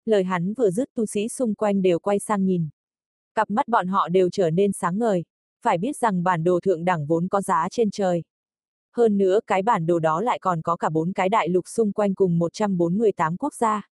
Lời 0.05 0.25
hắn 0.25 0.55
vừa 0.55 0.71
dứt 0.71 0.88
tu 0.95 1.07
sĩ 1.07 1.28
xung 1.28 1.55
quanh 1.55 1.83
đều 1.83 1.99
quay 1.99 2.19
sang 2.19 2.45
nhìn. 2.45 2.69
Cặp 3.35 3.50
mắt 3.50 3.69
bọn 3.69 3.87
họ 3.87 4.09
đều 4.09 4.31
trở 4.31 4.50
nên 4.50 4.73
sáng 4.73 4.99
ngời. 4.99 5.25
Phải 5.62 5.78
biết 5.78 5.97
rằng 5.97 6.23
bản 6.23 6.45
đồ 6.45 6.61
thượng 6.61 6.85
đẳng 6.85 7.07
vốn 7.07 7.28
có 7.28 7.40
giá 7.40 7.69
trên 7.71 7.90
trời. 7.90 8.23
Hơn 8.97 9.19
nữa 9.19 9.40
cái 9.47 9.62
bản 9.62 9.87
đồ 9.87 9.99
đó 9.99 10.21
lại 10.21 10.38
còn 10.38 10.62
có 10.62 10.76
cả 10.76 10.88
bốn 10.88 11.12
cái 11.12 11.28
đại 11.28 11.49
lục 11.49 11.69
xung 11.69 11.93
quanh 11.93 12.14
cùng 12.14 12.38
148 12.38 13.37
quốc 13.37 13.55
gia. 13.55 13.88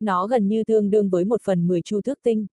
Nó 0.00 0.26
gần 0.26 0.48
như 0.48 0.64
tương 0.64 0.90
đương 0.90 1.08
với 1.08 1.24
một 1.24 1.42
phần 1.42 1.68
10 1.68 1.82
chu 1.82 2.00
thước 2.00 2.18
tinh. 2.22 2.46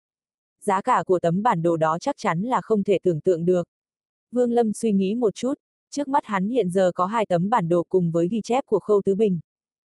Giá 0.62 0.82
cả 0.82 1.04
của 1.06 1.20
tấm 1.20 1.44
bản 1.44 1.62
đồ 1.62 1.78
đó 1.78 1.98
chắc 2.00 2.16
chắn 2.18 2.42
là 2.42 2.62
không 2.62 2.84
thể 2.84 3.00
tưởng 3.04 3.22
tượng 3.22 3.46
được. 3.46 3.68
Vương 4.32 4.52
Lâm 4.52 4.74
suy 4.74 4.92
nghĩ 4.92 5.16
một 5.16 5.36
chút, 5.36 5.54
trước 5.90 6.08
mắt 6.08 6.26
hắn 6.26 6.48
hiện 6.50 6.70
giờ 6.70 6.92
có 6.96 7.06
hai 7.06 7.26
tấm 7.26 7.50
bản 7.50 7.70
đồ 7.70 7.84
cùng 7.90 8.12
với 8.12 8.28
ghi 8.28 8.42
chép 8.44 8.66
của 8.66 8.80
Khâu 8.80 9.02
Tứ 9.06 9.16
Bình. 9.16 9.40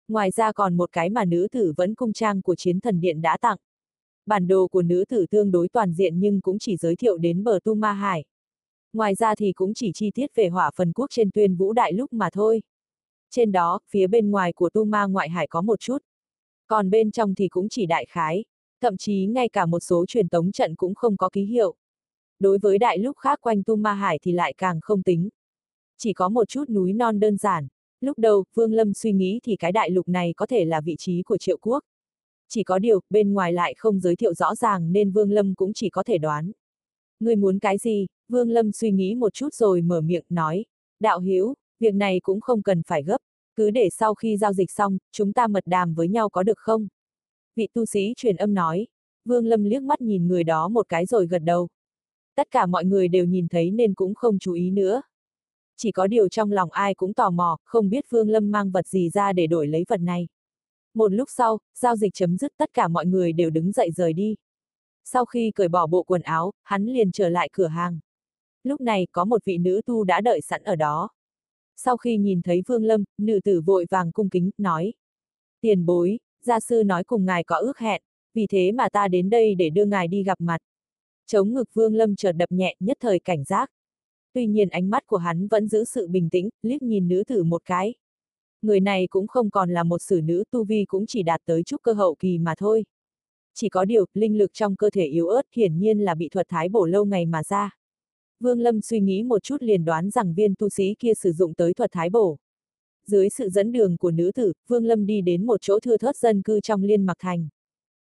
Ngoài 0.09 0.31
ra 0.31 0.53
còn 0.53 0.77
một 0.77 0.93
cái 0.93 1.11
mà 1.11 1.25
nữ 1.25 1.49
tử 1.53 1.73
vẫn 1.77 1.95
cung 1.95 2.13
trang 2.13 2.43
của 2.43 2.55
chiến 2.55 2.81
thần 2.81 3.01
điện 3.01 3.23
đã 3.23 3.37
tặng. 3.41 3.59
Bản 4.27 4.49
đồ 4.49 4.69
của 4.69 4.83
nữ 4.83 5.05
tử 5.09 5.27
tương 5.31 5.51
đối 5.51 5.69
toàn 5.69 5.93
diện 5.93 6.21
nhưng 6.21 6.41
cũng 6.41 6.59
chỉ 6.59 6.77
giới 6.77 6.97
thiệu 6.97 7.17
đến 7.17 7.45
bờ 7.45 7.59
Tu 7.65 7.75
Ma 7.75 7.93
Hải. 7.93 8.25
Ngoài 8.93 9.15
ra 9.15 9.35
thì 9.35 9.53
cũng 9.53 9.75
chỉ 9.75 9.91
chi 9.95 10.11
tiết 10.15 10.35
về 10.35 10.49
hỏa 10.49 10.71
phần 10.77 10.93
quốc 10.93 11.07
trên 11.11 11.31
tuyên 11.31 11.57
vũ 11.57 11.73
đại 11.73 11.93
lúc 11.93 12.13
mà 12.13 12.31
thôi. 12.33 12.63
Trên 13.31 13.53
đó, 13.53 13.81
phía 13.89 14.07
bên 14.07 14.31
ngoài 14.31 14.53
của 14.53 14.71
Tu 14.71 14.85
Ma 14.85 15.07
ngoại 15.07 15.29
hải 15.29 15.47
có 15.47 15.63
một 15.63 15.81
chút. 15.81 15.99
Còn 16.67 16.91
bên 16.91 17.11
trong 17.11 17.35
thì 17.35 17.49
cũng 17.49 17.69
chỉ 17.69 17.87
đại 17.87 18.07
khái, 18.09 18.45
thậm 18.81 18.97
chí 18.97 19.27
ngay 19.27 19.49
cả 19.49 19.67
một 19.67 19.81
số 19.81 20.05
truyền 20.09 20.29
tống 20.29 20.53
trận 20.53 20.75
cũng 20.75 20.95
không 20.95 21.17
có 21.17 21.29
ký 21.29 21.45
hiệu. 21.45 21.75
Đối 22.39 22.59
với 22.59 22.79
đại 22.79 22.99
lúc 22.99 23.17
khác 23.17 23.39
quanh 23.43 23.63
Tu 23.63 23.77
Ma 23.77 23.93
Hải 23.93 24.19
thì 24.23 24.33
lại 24.33 24.55
càng 24.59 24.81
không 24.83 25.03
tính. 25.03 25.29
Chỉ 25.99 26.13
có 26.13 26.29
một 26.29 26.49
chút 26.49 26.69
núi 26.69 26.93
non 26.93 27.21
đơn 27.21 27.37
giản. 27.37 27.69
Lúc 28.01 28.19
đầu, 28.19 28.45
Vương 28.55 28.73
Lâm 28.73 28.95
suy 28.95 29.13
nghĩ 29.13 29.41
thì 29.43 29.57
cái 29.57 29.73
đại 29.73 29.91
lục 29.91 30.09
này 30.09 30.35
có 30.37 30.47
thể 30.47 30.65
là 30.65 30.81
vị 30.81 30.97
trí 30.99 31.23
của 31.23 31.39
triệu 31.39 31.59
quốc. 31.61 31.85
Chỉ 32.49 32.63
có 32.63 32.79
điều, 32.79 33.01
bên 33.11 33.33
ngoài 33.33 33.53
lại 33.53 33.75
không 33.77 34.01
giới 34.01 34.17
thiệu 34.17 34.35
rõ 34.35 34.55
ràng 34.55 34.93
nên 34.93 35.11
Vương 35.11 35.31
Lâm 35.31 35.55
cũng 35.55 35.73
chỉ 35.73 35.91
có 35.91 36.03
thể 36.03 36.19
đoán. 36.19 36.51
Người 37.21 37.37
muốn 37.37 37.59
cái 37.59 37.79
gì? 37.79 38.07
Vương 38.29 38.51
Lâm 38.51 38.73
suy 38.73 38.91
nghĩ 38.91 39.15
một 39.15 39.35
chút 39.35 39.55
rồi 39.55 39.83
mở 39.83 40.01
miệng, 40.01 40.25
nói. 40.29 40.65
Đạo 41.01 41.19
Hiếu, 41.19 41.55
việc 41.81 41.95
này 41.95 42.21
cũng 42.23 42.41
không 42.41 42.63
cần 42.63 42.83
phải 42.87 43.03
gấp, 43.03 43.19
cứ 43.57 43.71
để 43.71 43.89
sau 43.91 44.15
khi 44.15 44.37
giao 44.37 44.53
dịch 44.53 44.71
xong, 44.71 44.99
chúng 45.13 45.33
ta 45.33 45.47
mật 45.47 45.67
đàm 45.67 45.95
với 45.95 46.09
nhau 46.09 46.29
có 46.29 46.43
được 46.43 46.59
không? 46.59 46.89
Vị 47.57 47.69
tu 47.75 47.87
sĩ 47.87 48.15
truyền 48.17 48.37
âm 48.37 48.55
nói. 48.55 48.87
Vương 49.25 49.47
Lâm 49.47 49.65
liếc 49.65 49.83
mắt 49.83 50.01
nhìn 50.01 50.29
người 50.29 50.45
đó 50.45 50.69
một 50.69 50.89
cái 50.89 51.07
rồi 51.07 51.27
gật 51.27 51.39
đầu. 51.39 51.69
Tất 52.37 52.51
cả 52.51 52.67
mọi 52.67 52.85
người 52.85 53.09
đều 53.09 53.25
nhìn 53.25 53.49
thấy 53.49 53.71
nên 53.71 53.95
cũng 53.95 54.15
không 54.15 54.39
chú 54.39 54.53
ý 54.53 54.71
nữa. 54.71 55.03
Chỉ 55.77 55.93
có 55.93 56.07
điều 56.07 56.29
trong 56.29 56.53
lòng 56.53 56.71
ai 56.71 56.95
cũng 56.95 57.15
tò 57.15 57.31
mò, 57.31 57.59
không 57.65 57.91
biết 57.91 58.05
Vương 58.11 58.29
Lâm 58.29 58.51
mang 58.51 58.71
vật 58.71 58.87
gì 58.87 59.11
ra 59.11 59.33
để 59.33 59.47
đổi 59.47 59.67
lấy 59.67 59.85
vật 59.89 60.01
này. 60.01 60.29
Một 60.95 61.13
lúc 61.13 61.29
sau, 61.37 61.59
giao 61.75 61.97
dịch 61.97 62.15
chấm 62.15 62.37
dứt 62.37 62.53
tất 62.57 62.71
cả 62.75 62.89
mọi 62.89 63.07
người 63.07 63.33
đều 63.33 63.51
đứng 63.51 63.73
dậy 63.73 63.91
rời 63.91 64.13
đi. 64.13 64.37
Sau 65.05 65.25
khi 65.25 65.51
cởi 65.55 65.69
bỏ 65.69 65.87
bộ 65.87 66.03
quần 66.03 66.23
áo, 66.23 66.53
hắn 66.63 66.87
liền 66.87 67.13
trở 67.13 67.29
lại 67.29 67.49
cửa 67.53 67.67
hàng. 67.67 67.99
Lúc 68.63 68.81
này 68.81 69.07
có 69.13 69.25
một 69.25 69.45
vị 69.45 69.59
nữ 69.59 69.81
tu 69.87 70.05
đã 70.05 70.21
đợi 70.21 70.41
sẵn 70.41 70.63
ở 70.63 70.77
đó. 70.77 71.09
Sau 71.77 71.97
khi 71.97 72.17
nhìn 72.17 72.43
thấy 72.43 72.63
Vương 72.67 72.85
Lâm, 72.85 73.05
nữ 73.19 73.41
tử 73.45 73.61
vội 73.61 73.87
vàng 73.91 74.13
cung 74.13 74.29
kính, 74.29 74.51
nói. 74.59 74.93
Tiền 75.61 75.87
bối, 75.87 76.19
gia 76.45 76.61
sư 76.61 76.83
nói 76.87 77.05
cùng 77.05 77.25
ngài 77.25 77.45
có 77.45 77.57
ước 77.57 77.79
hẹn, 77.79 78.03
vì 78.35 78.47
thế 78.47 78.73
mà 78.73 78.89
ta 78.89 79.09
đến 79.09 79.31
đây 79.31 79.55
để 79.55 79.71
đưa 79.71 79.85
ngài 79.85 80.09
đi 80.09 80.23
gặp 80.23 80.41
mặt. 80.41 80.59
Chống 81.27 81.53
ngực 81.53 81.69
Vương 81.75 81.95
Lâm 81.95 82.17
chợt 82.17 82.33
đập 82.33 82.53
nhẹ, 82.53 82.77
nhất 82.81 82.97
thời 83.01 83.19
cảnh 83.19 83.45
giác. 83.45 83.71
Tuy 84.33 84.47
nhiên 84.47 84.69
ánh 84.69 84.91
mắt 84.91 85.07
của 85.07 85.17
hắn 85.17 85.49
vẫn 85.49 85.69
giữ 85.69 85.85
sự 85.85 86.09
bình 86.09 86.31
tĩnh, 86.31 86.49
liếc 86.63 86.83
nhìn 86.83 87.09
nữ 87.09 87.25
tử 87.27 87.43
một 87.43 87.63
cái. 87.65 87.95
Người 88.63 88.81
này 88.81 89.07
cũng 89.11 89.27
không 89.27 89.51
còn 89.51 89.71
là 89.71 89.83
một 89.83 90.03
sử 90.03 90.21
nữ 90.25 90.45
tu 90.51 90.65
vi 90.65 90.85
cũng 90.89 91.07
chỉ 91.07 91.23
đạt 91.23 91.41
tới 91.45 91.63
chút 91.63 91.77
cơ 91.83 91.93
hậu 91.93 92.15
kỳ 92.15 92.39
mà 92.39 92.55
thôi. 92.59 92.85
Chỉ 93.55 93.69
có 93.69 93.85
điều, 93.85 94.07
linh 94.15 94.39
lực 94.39 94.53
trong 94.53 94.77
cơ 94.77 94.91
thể 94.91 95.07
yếu 95.07 95.29
ớt 95.29 95.43
hiển 95.55 95.79
nhiên 95.79 95.99
là 95.99 96.15
bị 96.15 96.29
thuật 96.29 96.49
thái 96.49 96.69
bổ 96.69 96.87
lâu 96.87 97.05
ngày 97.05 97.27
mà 97.27 97.43
ra. 97.43 97.77
Vương 98.41 98.61
Lâm 98.61 98.81
suy 98.81 99.01
nghĩ 99.01 99.23
một 99.23 99.43
chút 99.43 99.57
liền 99.63 99.85
đoán 99.85 100.11
rằng 100.11 100.35
viên 100.35 100.55
tu 100.55 100.69
sĩ 100.69 100.95
kia 100.99 101.15
sử 101.15 101.33
dụng 101.33 101.55
tới 101.55 101.75
thuật 101.75 101.93
thái 101.93 102.11
bổ. 102.11 102.39
Dưới 103.11 103.29
sự 103.29 103.49
dẫn 103.49 103.73
đường 103.73 103.97
của 103.97 104.11
nữ 104.11 104.33
tử, 104.35 104.53
Vương 104.69 104.85
Lâm 104.85 105.07
đi 105.07 105.21
đến 105.21 105.47
một 105.47 105.61
chỗ 105.61 105.81
thưa 105.81 105.97
thớt 105.97 106.17
dân 106.17 106.43
cư 106.43 106.61
trong 106.61 106.83
liên 106.83 107.07
mặc 107.07 107.17
thành. 107.21 107.49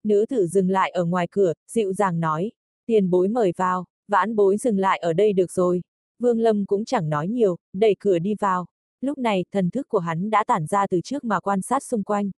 Nữ 0.04 0.26
tử 0.30 0.48
dừng 0.48 0.70
lại 0.70 0.92
ở 0.92 1.06
ngoài 1.06 1.28
cửa, 1.32 1.54
dịu 1.68 1.94
dàng 1.94 2.20
nói, 2.20 2.52
tiền 2.86 3.10
bối 3.10 3.28
mời 3.28 3.54
vào, 3.58 3.86
vãn 4.08 4.36
bối 4.36 4.58
dừng 4.58 4.80
lại 4.80 5.00
ở 5.00 5.14
đây 5.14 5.34
được 5.34 5.52
rồi. 5.52 5.82
Vương 6.20 6.40
Lâm 6.40 6.66
cũng 6.66 6.86
chẳng 6.86 7.10
nói 7.10 7.28
nhiều, 7.28 7.58
đẩy 7.74 7.96
cửa 8.00 8.20
đi 8.20 8.36
vào. 8.40 8.66
Lúc 9.02 9.18
này, 9.18 9.46
thần 9.52 9.70
thức 9.70 9.88
của 9.90 10.00
hắn 10.00 10.30
đã 10.30 10.44
tản 10.44 10.66
ra 10.66 10.88
từ 10.88 11.02
trước 11.04 11.24
mà 11.24 11.40
quan 11.40 11.62
sát 11.62 11.84
xung 11.84 12.04
quanh. 12.04 12.32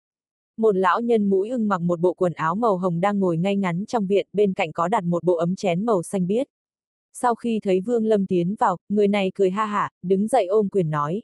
Một 0.57 0.77
lão 0.77 1.01
nhân 1.01 1.31
mũi 1.31 1.51
ưng 1.51 1.69
mặc 1.69 1.81
một 1.81 2.01
bộ 2.01 2.15
quần 2.15 2.33
áo 2.33 2.55
màu 2.55 2.77
hồng 2.77 3.01
đang 3.01 3.21
ngồi 3.21 3.37
ngay 3.37 3.57
ngắn 3.57 3.87
trong 3.87 4.07
viện, 4.07 4.27
bên 4.33 4.55
cạnh 4.55 4.73
có 4.73 4.89
đặt 4.89 5.05
một 5.05 5.25
bộ 5.25 5.37
ấm 5.37 5.57
chén 5.57 5.87
màu 5.87 6.03
xanh 6.03 6.27
biếc. 6.27 6.47
Sau 7.13 7.35
khi 7.35 7.61
thấy 7.63 7.81
Vương 7.81 8.05
Lâm 8.05 8.27
tiến 8.27 8.55
vào, 8.59 8.77
người 8.89 9.09
này 9.09 9.33
cười 9.35 9.51
ha 9.51 9.65
hả, 9.65 9.91
đứng 10.03 10.29
dậy 10.29 10.47
ôm 10.47 10.69
quyền 10.69 10.91
nói. 10.91 11.23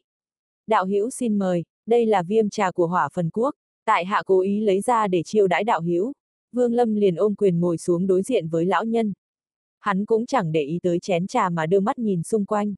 Đạo 0.69 0.87
hữu 0.87 1.11
xin 1.11 1.39
mời, 1.39 1.65
Đây 1.87 2.07
là 2.07 2.23
viêm 2.23 2.51
trà 2.51 2.71
của 2.71 2.87
hỏa 2.87 3.09
phần 3.13 3.31
quốc, 3.31 3.55
tại 3.85 4.05
hạ 4.05 4.23
cố 4.27 4.41
ý 4.41 4.61
lấy 4.61 4.81
ra 4.81 5.09
để 5.09 5.23
chiêu 5.23 5.47
đãi 5.47 5.65
đạo 5.65 5.81
hiếu. 5.81 6.13
Vương 6.53 6.73
Lâm 6.73 6.95
liền 6.95 7.15
ôm 7.17 7.35
quyền 7.35 7.61
ngồi 7.61 7.79
xuống 7.79 8.07
đối 8.07 8.23
diện 8.23 8.49
với 8.49 8.67
lão 8.67 8.85
nhân. 8.85 9.13
Hắn 9.79 10.05
cũng 10.05 10.27
chẳng 10.27 10.53
để 10.53 10.63
ý 10.63 10.79
tới 10.83 10.99
chén 10.99 11.27
trà 11.27 11.49
mà 11.49 11.67
đưa 11.67 11.81
mắt 11.81 11.99
nhìn 11.99 12.23
xung 12.23 12.45
quanh. 12.45 12.75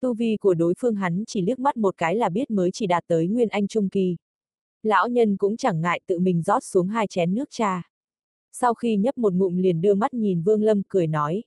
Tu 0.00 0.14
vi 0.14 0.36
của 0.36 0.54
đối 0.54 0.74
phương 0.78 0.94
hắn 0.94 1.24
chỉ 1.26 1.42
liếc 1.42 1.58
mắt 1.58 1.76
một 1.76 1.94
cái 1.96 2.16
là 2.16 2.28
biết 2.28 2.50
mới 2.50 2.70
chỉ 2.70 2.86
đạt 2.86 3.04
tới 3.06 3.28
Nguyên 3.28 3.48
Anh 3.48 3.68
Trung 3.68 3.88
Kỳ. 3.88 4.16
Lão 4.82 5.08
nhân 5.08 5.36
cũng 5.36 5.56
chẳng 5.56 5.80
ngại 5.80 6.00
tự 6.06 6.18
mình 6.18 6.42
rót 6.42 6.64
xuống 6.64 6.88
hai 6.88 7.06
chén 7.06 7.34
nước 7.34 7.50
trà. 7.50 7.82
Sau 8.52 8.74
khi 8.74 8.96
nhấp 8.96 9.18
một 9.18 9.32
ngụm 9.32 9.56
liền 9.56 9.80
đưa 9.80 9.94
mắt 9.94 10.14
nhìn 10.14 10.42
Vương 10.42 10.62
Lâm 10.62 10.82
cười 10.88 11.06
nói. 11.06 11.42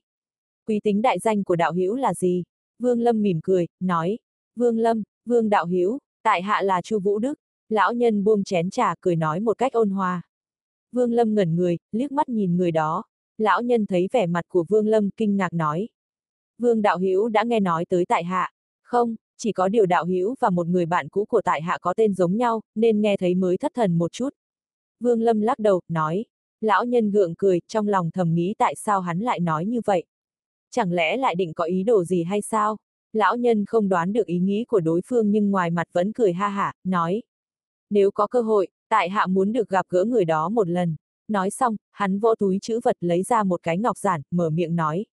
Quý 0.66 0.80
tính 0.82 1.02
đại 1.02 1.18
danh 1.18 1.44
của 1.44 1.56
đạo 1.56 1.72
hữu 1.72 1.94
là 1.94 2.14
gì? 2.14 2.44
Vương 2.78 3.00
Lâm 3.00 3.22
mỉm 3.22 3.40
cười, 3.42 3.66
nói. 3.80 4.18
Vương 4.56 4.78
Lâm, 4.78 5.02
Vương 5.24 5.48
đạo 5.48 5.66
Hiếu, 5.66 5.98
tại 6.22 6.42
hạ 6.42 6.62
là 6.62 6.82
Chu 6.82 6.98
Vũ 6.98 7.18
Đức. 7.18 7.38
Lão 7.68 7.92
nhân 7.92 8.24
buông 8.24 8.44
chén 8.44 8.70
trà 8.70 8.94
cười 9.00 9.16
nói 9.16 9.40
một 9.40 9.58
cách 9.58 9.72
ôn 9.72 9.90
hòa. 9.90 10.22
Vương 10.92 11.12
Lâm 11.12 11.34
ngẩn 11.34 11.56
người, 11.56 11.78
liếc 11.92 12.12
mắt 12.12 12.28
nhìn 12.28 12.56
người 12.56 12.70
đó. 12.70 13.04
Lão 13.38 13.62
nhân 13.62 13.86
thấy 13.86 14.08
vẻ 14.12 14.26
mặt 14.26 14.44
của 14.48 14.64
Vương 14.68 14.86
Lâm 14.86 15.10
kinh 15.10 15.36
ngạc 15.36 15.52
nói. 15.52 15.88
Vương 16.58 16.82
đạo 16.82 16.98
Hiếu 16.98 17.28
đã 17.28 17.42
nghe 17.42 17.60
nói 17.60 17.84
tới 17.84 18.04
tại 18.06 18.24
hạ. 18.24 18.52
Không, 18.82 19.16
chỉ 19.36 19.52
có 19.52 19.68
điều 19.68 19.86
đạo 19.86 20.04
Hiếu 20.04 20.34
và 20.40 20.50
một 20.50 20.66
người 20.66 20.86
bạn 20.86 21.08
cũ 21.08 21.24
của 21.24 21.42
tại 21.42 21.62
hạ 21.62 21.78
có 21.80 21.94
tên 21.94 22.14
giống 22.14 22.36
nhau, 22.36 22.60
nên 22.74 23.00
nghe 23.00 23.16
thấy 23.16 23.34
mới 23.34 23.58
thất 23.58 23.72
thần 23.74 23.98
một 23.98 24.12
chút. 24.12 24.28
Vương 25.00 25.20
Lâm 25.20 25.40
lắc 25.40 25.58
đầu, 25.58 25.80
nói. 25.88 26.24
Lão 26.60 26.84
nhân 26.84 27.10
gượng 27.10 27.34
cười, 27.34 27.60
trong 27.68 27.88
lòng 27.88 28.10
thầm 28.10 28.34
nghĩ 28.34 28.54
tại 28.58 28.74
sao 28.74 29.00
hắn 29.00 29.18
lại 29.18 29.40
nói 29.40 29.66
như 29.66 29.80
vậy. 29.84 30.04
Chẳng 30.70 30.92
lẽ 30.92 31.16
lại 31.16 31.34
định 31.34 31.54
có 31.54 31.64
ý 31.64 31.82
đồ 31.82 32.04
gì 32.04 32.22
hay 32.22 32.42
sao? 32.42 32.76
Lão 33.12 33.36
nhân 33.36 33.64
không 33.64 33.88
đoán 33.88 34.12
được 34.12 34.26
ý 34.26 34.38
nghĩ 34.38 34.64
của 34.64 34.80
đối 34.80 35.00
phương 35.06 35.30
nhưng 35.30 35.50
ngoài 35.50 35.70
mặt 35.70 35.88
vẫn 35.92 36.12
cười 36.12 36.32
ha 36.32 36.48
hả, 36.48 36.72
nói. 36.84 37.22
Nếu 37.90 38.10
có 38.10 38.26
cơ 38.26 38.40
hội, 38.40 38.68
tại 38.88 39.08
hạ 39.08 39.26
muốn 39.26 39.52
được 39.52 39.68
gặp 39.68 39.86
gỡ 39.88 40.04
người 40.04 40.24
đó 40.24 40.48
một 40.48 40.68
lần. 40.68 40.96
Nói 41.28 41.50
xong, 41.50 41.76
hắn 41.90 42.18
vỗ 42.18 42.34
túi 42.34 42.58
chữ 42.62 42.80
vật 42.84 42.96
lấy 43.00 43.22
ra 43.22 43.42
một 43.42 43.62
cái 43.62 43.78
ngọc 43.78 43.98
giản, 43.98 44.22
mở 44.30 44.50
miệng 44.50 44.76
nói. 44.76 45.06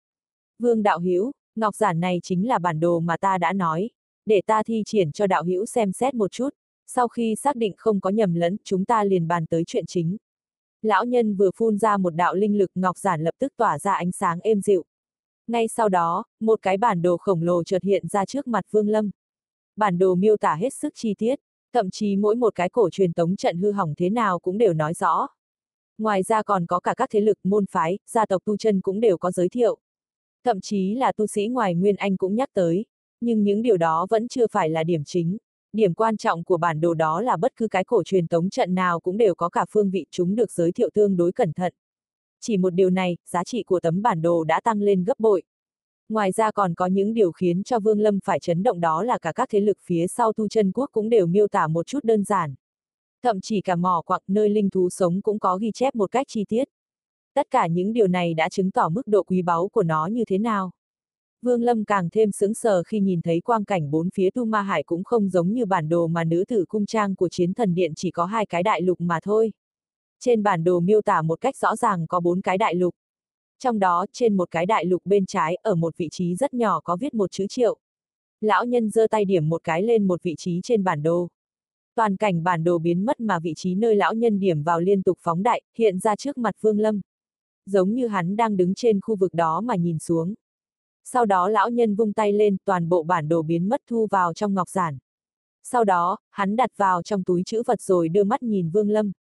Vương 0.60 0.84
đạo 0.84 1.00
hiếu 1.00 1.32
ngọc 1.56 1.76
giản 1.76 2.00
này 2.00 2.20
chính 2.24 2.48
là 2.48 2.60
bản 2.60 2.80
đồ 2.80 3.00
mà 3.00 3.18
ta 3.18 3.38
đã 3.38 3.54
nói. 3.54 3.90
Để 4.26 4.42
ta 4.46 4.64
thi 4.64 4.84
triển 4.86 5.12
cho 5.12 5.28
đạo 5.28 5.44
hiếu 5.44 5.66
xem 5.66 5.92
xét 5.92 6.14
một 6.14 6.32
chút. 6.32 6.50
Sau 6.88 7.08
khi 7.08 7.36
xác 7.36 7.56
định 7.56 7.74
không 7.78 8.00
có 8.00 8.10
nhầm 8.10 8.34
lẫn, 8.34 8.58
chúng 8.64 8.86
ta 8.86 9.04
liền 9.04 9.28
bàn 9.28 9.46
tới 9.46 9.64
chuyện 9.68 9.86
chính. 9.86 10.18
Lão 10.82 11.06
nhân 11.06 11.36
vừa 11.36 11.52
phun 11.56 11.78
ra 11.78 11.98
một 11.98 12.16
đạo 12.16 12.36
linh 12.36 12.58
lực 12.58 12.72
ngọc 12.76 12.98
giản 12.98 13.24
lập 13.24 13.36
tức 13.40 13.54
tỏa 13.58 13.80
ra 13.80 13.94
ánh 13.94 14.12
sáng 14.12 14.40
êm 14.40 14.62
dịu. 14.62 14.84
Ngay 15.48 15.68
sau 15.68 15.90
đó, 15.90 16.24
một 16.40 16.62
cái 16.62 16.78
bản 16.78 17.02
đồ 17.02 17.18
khổng 17.18 17.42
lồ 17.42 17.64
chợt 17.64 17.84
hiện 17.84 18.08
ra 18.08 18.26
trước 18.26 18.48
mặt 18.48 18.66
Vương 18.72 18.90
Lâm. 18.90 19.10
Bản 19.76 19.98
đồ 19.98 20.16
miêu 20.16 20.38
tả 20.38 20.56
hết 20.56 20.74
sức 20.74 20.94
chi 20.96 21.14
tiết, 21.18 21.40
thậm 21.74 21.90
chí 21.90 22.16
mỗi 22.16 22.36
một 22.36 22.56
cái 22.56 22.70
cổ 22.70 22.90
truyền 22.90 23.14
tống 23.14 23.36
trận 23.36 23.58
hư 23.58 23.72
hỏng 23.72 23.94
thế 23.98 24.10
nào 24.10 24.40
cũng 24.40 24.58
đều 24.58 24.74
nói 24.74 24.94
rõ. 24.94 25.28
Ngoài 25.98 26.24
ra 26.24 26.44
còn 26.44 26.66
có 26.66 26.80
cả 26.80 26.94
các 26.98 27.10
thế 27.12 27.22
lực 27.22 27.38
môn 27.44 27.66
phái, 27.66 28.00
gia 28.08 28.26
tộc 28.26 28.42
tu 28.46 28.58
chân 28.58 28.82
cũng 28.82 29.00
đều 29.00 29.18
có 29.18 29.32
giới 29.32 29.50
thiệu. 29.50 29.78
Thậm 30.44 30.62
chí 30.62 30.96
là 30.96 31.12
tu 31.12 31.28
sĩ 31.28 31.48
ngoài 31.48 31.76
Nguyên 31.76 31.96
Anh 31.96 32.18
cũng 32.18 32.36
nhắc 32.36 32.50
tới, 32.54 32.86
nhưng 33.22 33.44
những 33.44 33.62
điều 33.62 33.78
đó 33.78 34.08
vẫn 34.10 34.28
chưa 34.28 34.48
phải 34.52 34.70
là 34.70 34.84
điểm 34.84 35.04
chính. 35.04 35.38
Điểm 35.74 35.94
quan 35.94 36.18
trọng 36.18 36.44
của 36.44 36.58
bản 36.58 36.82
đồ 36.82 36.94
đó 36.94 37.22
là 37.22 37.38
bất 37.38 37.56
cứ 37.56 37.68
cái 37.68 37.84
cổ 37.84 38.04
truyền 38.04 38.28
tống 38.28 38.50
trận 38.50 38.76
nào 38.76 39.00
cũng 39.00 39.18
đều 39.18 39.36
có 39.36 39.50
cả 39.50 39.66
phương 39.70 39.90
vị 39.90 40.06
chúng 40.12 40.36
được 40.36 40.52
giới 40.52 40.72
thiệu 40.72 40.90
tương 40.94 41.18
đối 41.18 41.32
cẩn 41.32 41.54
thận. 41.54 41.74
Chỉ 42.48 42.58
một 42.58 42.70
điều 42.70 42.90
này, 42.90 43.18
giá 43.26 43.44
trị 43.44 43.64
của 43.64 43.80
tấm 43.80 44.02
bản 44.02 44.22
đồ 44.22 44.44
đã 44.44 44.62
tăng 44.64 44.82
lên 44.82 45.04
gấp 45.04 45.20
bội. 45.20 45.44
Ngoài 46.10 46.32
ra 46.32 46.52
còn 46.52 46.74
có 46.74 46.86
những 46.86 47.14
điều 47.14 47.32
khiến 47.32 47.64
cho 47.64 47.80
Vương 47.80 48.00
Lâm 48.00 48.20
phải 48.24 48.40
chấn 48.40 48.64
động 48.64 48.80
đó 48.80 49.04
là 49.04 49.18
cả 49.18 49.32
các 49.32 49.50
thế 49.52 49.60
lực 49.60 49.78
phía 49.82 50.08
sau 50.08 50.34
tu 50.34 50.48
chân 50.48 50.72
quốc 50.72 50.90
cũng 50.92 51.10
đều 51.10 51.28
miêu 51.28 51.48
tả 51.48 51.68
một 51.68 51.88
chút 51.88 52.04
đơn 52.04 52.24
giản. 52.24 52.56
Thậm 53.24 53.42
chí 53.42 53.62
cả 53.62 53.76
mỏ 53.76 54.02
quặng 54.06 54.22
nơi 54.28 54.50
linh 54.50 54.70
thú 54.70 54.90
sống 54.90 55.22
cũng 55.22 55.40
có 55.40 55.58
ghi 55.58 55.72
chép 55.74 55.96
một 55.96 56.12
cách 56.12 56.28
chi 56.30 56.46
tiết. 56.50 56.64
Tất 57.34 57.48
cả 57.50 57.68
những 57.68 57.94
điều 57.94 58.08
này 58.08 58.34
đã 58.34 58.50
chứng 58.50 58.72
tỏ 58.72 58.90
mức 58.90 59.08
độ 59.08 59.24
quý 59.24 59.42
báu 59.42 59.68
của 59.68 59.84
nó 59.84 60.08
như 60.08 60.26
thế 60.26 60.38
nào. 60.38 60.72
Vương 61.42 61.64
Lâm 61.64 61.86
càng 61.86 62.10
thêm 62.10 62.32
sững 62.32 62.54
sờ 62.54 62.84
khi 62.84 63.00
nhìn 63.00 63.22
thấy 63.22 63.42
quang 63.42 63.66
cảnh 63.66 63.92
bốn 63.92 64.10
phía 64.10 64.30
Tu 64.30 64.46
Ma 64.46 64.62
Hải 64.62 64.84
cũng 64.84 65.04
không 65.04 65.30
giống 65.30 65.54
như 65.54 65.66
bản 65.66 65.90
đồ 65.90 66.08
mà 66.08 66.24
nữ 66.24 66.46
tử 66.48 66.66
cung 66.70 66.86
trang 66.86 67.16
của 67.16 67.30
chiến 67.30 67.54
thần 67.54 67.74
điện 67.74 67.94
chỉ 67.96 68.12
có 68.12 68.26
hai 68.26 68.46
cái 68.46 68.64
đại 68.64 68.82
lục 68.82 69.02
mà 69.02 69.20
thôi. 69.24 69.52
Trên 70.20 70.44
bản 70.44 70.64
đồ 70.64 70.80
miêu 70.80 71.02
tả 71.02 71.22
một 71.22 71.42
cách 71.42 71.58
rõ 71.58 71.76
ràng 71.76 72.08
có 72.08 72.20
bốn 72.20 72.42
cái 72.42 72.58
đại 72.58 72.76
lục. 72.76 72.96
Trong 73.60 73.80
đó, 73.80 74.06
trên 74.12 74.38
một 74.38 74.52
cái 74.52 74.66
đại 74.66 74.86
lục 74.86 75.02
bên 75.06 75.26
trái, 75.26 75.56
ở 75.56 75.76
một 75.76 75.98
vị 75.98 76.08
trí 76.12 76.36
rất 76.36 76.54
nhỏ 76.54 76.80
có 76.80 76.96
viết 76.96 77.14
một 77.14 77.32
chữ 77.32 77.46
triệu. 77.50 77.78
Lão 78.42 78.66
nhân 78.66 78.90
giơ 78.90 79.08
tay 79.08 79.26
điểm 79.26 79.50
một 79.50 79.64
cái 79.64 79.84
lên 79.84 80.08
một 80.08 80.24
vị 80.24 80.36
trí 80.38 80.60
trên 80.64 80.84
bản 80.84 81.04
đồ. 81.04 81.30
Toàn 81.96 82.18
cảnh 82.18 82.44
bản 82.44 82.64
đồ 82.64 82.78
biến 82.78 83.06
mất 83.06 83.20
mà 83.20 83.40
vị 83.40 83.54
trí 83.56 83.76
nơi 83.76 83.96
lão 83.96 84.14
nhân 84.14 84.40
điểm 84.40 84.64
vào 84.64 84.80
liên 84.80 85.04
tục 85.04 85.18
phóng 85.22 85.44
đại, 85.44 85.62
hiện 85.78 86.00
ra 86.00 86.16
trước 86.16 86.38
mặt 86.38 86.56
Vương 86.62 86.80
Lâm. 86.80 87.02
Giống 87.66 87.94
như 87.94 88.08
hắn 88.08 88.36
đang 88.36 88.58
đứng 88.58 88.74
trên 88.76 89.02
khu 89.02 89.16
vực 89.16 89.34
đó 89.34 89.62
mà 89.62 89.76
nhìn 89.76 90.00
xuống. 90.00 90.34
Sau 91.04 91.26
đó 91.26 91.50
lão 91.50 91.70
nhân 91.70 91.96
vung 91.96 92.14
tay 92.14 92.34
lên, 92.34 92.58
toàn 92.66 92.90
bộ 92.90 93.04
bản 93.04 93.30
đồ 93.30 93.42
biến 93.42 93.70
mất 93.70 93.82
thu 93.88 94.08
vào 94.12 94.34
trong 94.34 94.54
ngọc 94.54 94.70
giản. 94.70 94.98
Sau 95.64 95.84
đó, 95.84 96.18
hắn 96.30 96.56
đặt 96.56 96.70
vào 96.78 97.04
trong 97.04 97.24
túi 97.24 97.44
chữ 97.46 97.64
vật 97.66 97.82
rồi 97.82 98.10
đưa 98.10 98.24
mắt 98.24 98.44
nhìn 98.44 98.70
Vương 98.70 98.90
Lâm. 98.90 99.12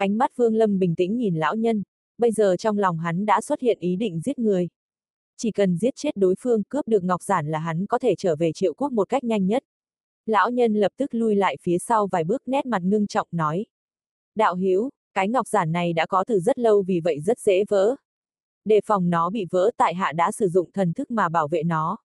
Ánh 0.00 0.18
mắt 0.18 0.36
Vương 0.36 0.54
Lâm 0.54 0.78
bình 0.78 0.94
tĩnh 0.94 1.16
nhìn 1.16 1.34
lão 1.34 1.56
nhân, 1.56 1.82
bây 2.18 2.32
giờ 2.32 2.56
trong 2.56 2.78
lòng 2.78 2.98
hắn 2.98 3.26
đã 3.26 3.40
xuất 3.40 3.60
hiện 3.60 3.78
ý 3.80 3.96
định 3.96 4.20
giết 4.20 4.38
người. 4.38 4.68
Chỉ 5.36 5.50
cần 5.50 5.76
giết 5.76 5.96
chết 5.96 6.16
đối 6.16 6.34
phương 6.38 6.62
cướp 6.62 6.88
được 6.88 7.04
ngọc 7.04 7.22
giản 7.22 7.50
là 7.50 7.58
hắn 7.58 7.86
có 7.86 7.98
thể 7.98 8.14
trở 8.18 8.36
về 8.36 8.52
triệu 8.52 8.74
quốc 8.74 8.92
một 8.92 9.08
cách 9.08 9.24
nhanh 9.24 9.46
nhất. 9.46 9.64
Lão 10.26 10.50
nhân 10.50 10.74
lập 10.74 10.92
tức 10.96 11.14
lui 11.14 11.36
lại 11.36 11.56
phía 11.62 11.78
sau 11.78 12.06
vài 12.06 12.24
bước 12.24 12.42
nét 12.46 12.66
mặt 12.66 12.82
ngưng 12.82 13.06
trọng 13.06 13.28
nói. 13.32 13.66
Đạo 14.34 14.54
hiếu, 14.54 14.90
cái 15.14 15.28
ngọc 15.28 15.48
giản 15.48 15.72
này 15.72 15.92
đã 15.92 16.06
có 16.06 16.24
từ 16.26 16.40
rất 16.40 16.58
lâu 16.58 16.82
vì 16.82 17.00
vậy 17.00 17.20
rất 17.20 17.38
dễ 17.38 17.64
vỡ. 17.68 17.96
Đề 18.64 18.80
phòng 18.84 19.10
nó 19.10 19.30
bị 19.30 19.46
vỡ 19.50 19.70
tại 19.76 19.94
hạ 19.94 20.12
đã 20.12 20.32
sử 20.32 20.48
dụng 20.48 20.72
thần 20.72 20.92
thức 20.92 21.10
mà 21.10 21.28
bảo 21.28 21.48
vệ 21.48 21.62
nó. 21.62 21.98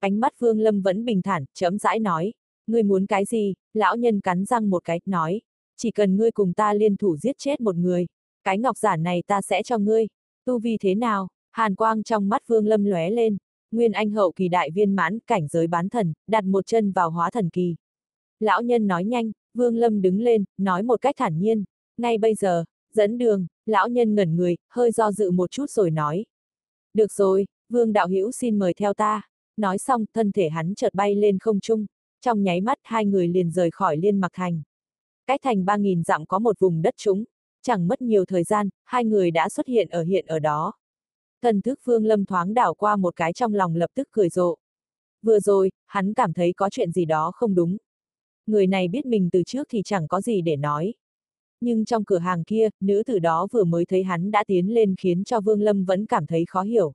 Ánh 0.00 0.20
mắt 0.20 0.32
Vương 0.38 0.60
Lâm 0.60 0.80
vẫn 0.80 1.04
bình 1.04 1.22
thản, 1.22 1.44
chấm 1.54 1.78
rãi 1.78 1.98
nói. 1.98 2.32
Ngươi 2.66 2.82
muốn 2.82 3.06
cái 3.06 3.24
gì? 3.24 3.54
Lão 3.74 3.96
nhân 3.96 4.20
cắn 4.20 4.44
răng 4.44 4.70
một 4.70 4.84
cái, 4.84 5.00
nói 5.06 5.40
chỉ 5.78 5.90
cần 5.90 6.16
ngươi 6.16 6.30
cùng 6.30 6.52
ta 6.52 6.74
liên 6.74 6.96
thủ 6.96 7.16
giết 7.16 7.38
chết 7.38 7.60
một 7.60 7.76
người, 7.76 8.06
cái 8.44 8.58
ngọc 8.58 8.78
giản 8.78 9.02
này 9.02 9.22
ta 9.26 9.42
sẽ 9.42 9.62
cho 9.62 9.78
ngươi. 9.78 10.06
Tu 10.44 10.58
vi 10.58 10.76
thế 10.80 10.94
nào? 10.94 11.28
Hàn 11.50 11.74
quang 11.74 12.02
trong 12.02 12.28
mắt 12.28 12.42
Vương 12.46 12.66
Lâm 12.66 12.84
lóe 12.84 13.10
lên. 13.10 13.36
Nguyên 13.70 13.92
Anh 13.92 14.10
hậu 14.10 14.32
kỳ 14.32 14.48
đại 14.48 14.70
viên 14.70 14.96
mãn, 14.96 15.18
cảnh 15.26 15.48
giới 15.48 15.66
bán 15.66 15.88
thần, 15.88 16.12
đặt 16.26 16.44
một 16.44 16.66
chân 16.66 16.92
vào 16.92 17.10
hóa 17.10 17.30
thần 17.30 17.50
kỳ. 17.50 17.76
Lão 18.40 18.62
nhân 18.62 18.86
nói 18.86 19.04
nhanh, 19.04 19.32
Vương 19.54 19.76
Lâm 19.76 20.02
đứng 20.02 20.20
lên, 20.20 20.44
nói 20.56 20.82
một 20.82 21.00
cách 21.00 21.14
thản 21.18 21.38
nhiên. 21.38 21.64
Ngay 21.96 22.18
bây 22.18 22.34
giờ, 22.34 22.64
dẫn 22.92 23.18
đường, 23.18 23.46
lão 23.66 23.88
nhân 23.88 24.14
ngẩn 24.14 24.36
người, 24.36 24.56
hơi 24.70 24.92
do 24.92 25.12
dự 25.12 25.30
một 25.30 25.50
chút 25.50 25.70
rồi 25.70 25.90
nói. 25.90 26.24
Được 26.94 27.12
rồi, 27.12 27.46
Vương 27.68 27.92
Đạo 27.92 28.08
Hữu 28.08 28.32
xin 28.32 28.58
mời 28.58 28.74
theo 28.74 28.94
ta. 28.94 29.22
Nói 29.56 29.78
xong, 29.78 30.04
thân 30.14 30.32
thể 30.32 30.48
hắn 30.48 30.74
chợt 30.74 30.94
bay 30.94 31.14
lên 31.14 31.38
không 31.38 31.60
trung. 31.60 31.86
Trong 32.20 32.42
nháy 32.42 32.60
mắt 32.60 32.78
hai 32.82 33.04
người 33.06 33.28
liền 33.28 33.50
rời 33.50 33.70
khỏi 33.70 33.96
liên 33.96 34.20
mặc 34.20 34.32
thành. 34.34 34.62
Cách 35.28 35.40
thành 35.42 35.64
3.000 35.64 36.02
dặm 36.02 36.26
có 36.26 36.38
một 36.38 36.58
vùng 36.58 36.82
đất 36.82 36.94
trũng, 36.96 37.24
chẳng 37.62 37.88
mất 37.88 38.02
nhiều 38.02 38.24
thời 38.24 38.44
gian, 38.44 38.68
hai 38.84 39.04
người 39.04 39.30
đã 39.30 39.48
xuất 39.48 39.66
hiện 39.66 39.88
ở 39.88 40.02
hiện 40.02 40.26
ở 40.26 40.38
đó. 40.38 40.72
Thần 41.42 41.60
thức 41.60 41.78
Phương 41.84 42.04
Lâm 42.04 42.24
thoáng 42.24 42.54
đảo 42.54 42.74
qua 42.74 42.96
một 42.96 43.16
cái 43.16 43.32
trong 43.32 43.54
lòng 43.54 43.74
lập 43.74 43.90
tức 43.94 44.08
cười 44.10 44.28
rộ. 44.28 44.56
Vừa 45.22 45.40
rồi, 45.40 45.70
hắn 45.86 46.14
cảm 46.14 46.32
thấy 46.32 46.52
có 46.52 46.70
chuyện 46.70 46.92
gì 46.92 47.04
đó 47.04 47.32
không 47.34 47.54
đúng. 47.54 47.76
Người 48.46 48.66
này 48.66 48.88
biết 48.88 49.06
mình 49.06 49.28
từ 49.32 49.42
trước 49.42 49.66
thì 49.70 49.82
chẳng 49.84 50.08
có 50.08 50.20
gì 50.20 50.42
để 50.42 50.56
nói. 50.56 50.94
Nhưng 51.60 51.84
trong 51.84 52.04
cửa 52.04 52.18
hàng 52.18 52.44
kia, 52.44 52.68
nữ 52.80 53.02
tử 53.06 53.18
đó 53.18 53.46
vừa 53.52 53.64
mới 53.64 53.84
thấy 53.84 54.04
hắn 54.04 54.30
đã 54.30 54.44
tiến 54.46 54.74
lên 54.74 54.94
khiến 54.98 55.24
cho 55.24 55.40
Vương 55.40 55.60
Lâm 55.60 55.84
vẫn 55.84 56.06
cảm 56.06 56.26
thấy 56.26 56.44
khó 56.48 56.62
hiểu. 56.62 56.92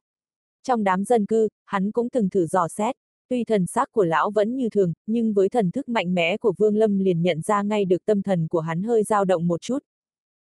Trong 0.63 0.83
đám 0.83 1.03
dân 1.03 1.25
cư, 1.25 1.49
hắn 1.65 1.91
cũng 1.91 2.09
từng 2.09 2.29
thử 2.29 2.45
dò 2.45 2.67
xét. 2.67 2.95
Tuy 3.29 3.43
thần 3.43 3.65
sắc 3.65 3.91
của 3.91 4.03
lão 4.03 4.31
vẫn 4.31 4.55
như 4.55 4.69
thường, 4.69 4.93
nhưng 5.07 5.33
với 5.33 5.49
thần 5.49 5.71
thức 5.71 5.89
mạnh 5.89 6.13
mẽ 6.13 6.37
của 6.37 6.53
Vương 6.57 6.75
Lâm 6.75 6.99
liền 6.99 7.21
nhận 7.21 7.41
ra 7.41 7.61
ngay 7.61 7.85
được 7.85 8.05
tâm 8.05 8.21
thần 8.21 8.47
của 8.47 8.59
hắn 8.59 8.83
hơi 8.83 9.03
dao 9.03 9.25
động 9.25 9.47
một 9.47 9.61
chút. 9.61 9.79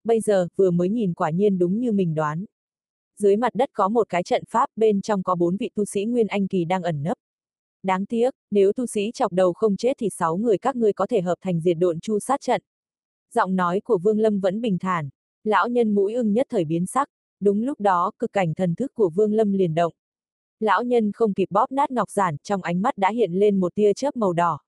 Bây 0.03 0.19
giờ, 0.19 0.47
vừa 0.55 0.71
mới 0.71 0.89
nhìn 0.89 1.13
quả 1.13 1.29
nhiên 1.29 1.57
đúng 1.57 1.79
như 1.79 1.91
mình 1.91 2.15
đoán. 2.15 2.45
Dưới 3.17 3.35
mặt 3.35 3.55
đất 3.55 3.69
có 3.73 3.87
một 3.87 4.09
cái 4.09 4.23
trận 4.23 4.43
pháp, 4.49 4.69
bên 4.75 5.01
trong 5.01 5.23
có 5.23 5.35
bốn 5.35 5.57
vị 5.57 5.69
tu 5.75 5.85
sĩ 5.85 6.05
Nguyên 6.05 6.27
Anh 6.27 6.47
Kỳ 6.47 6.65
đang 6.65 6.83
ẩn 6.83 7.03
nấp. 7.03 7.17
Đáng 7.83 8.05
tiếc, 8.05 8.33
nếu 8.51 8.73
tu 8.73 8.85
sĩ 8.85 9.11
chọc 9.13 9.33
đầu 9.33 9.53
không 9.53 9.75
chết 9.75 9.93
thì 9.99 10.09
sáu 10.09 10.37
người 10.37 10.57
các 10.57 10.75
ngươi 10.75 10.93
có 10.93 11.07
thể 11.07 11.21
hợp 11.21 11.35
thành 11.41 11.61
diệt 11.61 11.77
độn 11.79 11.99
chu 11.99 12.19
sát 12.19 12.41
trận. 12.41 12.61
Giọng 13.33 13.55
nói 13.55 13.79
của 13.83 13.97
Vương 13.97 14.19
Lâm 14.19 14.39
vẫn 14.39 14.61
bình 14.61 14.77
thản. 14.79 15.09
Lão 15.43 15.67
nhân 15.67 15.95
mũi 15.95 16.13
ưng 16.13 16.33
nhất 16.33 16.47
thời 16.49 16.65
biến 16.65 16.85
sắc. 16.85 17.09
Đúng 17.39 17.61
lúc 17.63 17.79
đó, 17.79 18.11
cực 18.19 18.33
cảnh 18.33 18.53
thần 18.53 18.75
thức 18.75 18.93
của 18.93 19.09
Vương 19.09 19.33
Lâm 19.33 19.51
liền 19.51 19.75
động, 19.75 19.93
lão 20.59 20.83
nhân 20.83 21.11
không 21.11 21.33
kịp 21.33 21.47
bóp 21.51 21.71
nát 21.71 21.91
ngọc 21.91 22.09
giản, 22.09 22.37
trong 22.43 22.61
ánh 22.61 22.81
mắt 22.81 22.97
đã 22.97 23.09
hiện 23.09 23.31
lên 23.31 23.59
một 23.59 23.75
tia 23.75 23.93
chớp 23.93 24.15
màu 24.15 24.33
đỏ. 24.33 24.59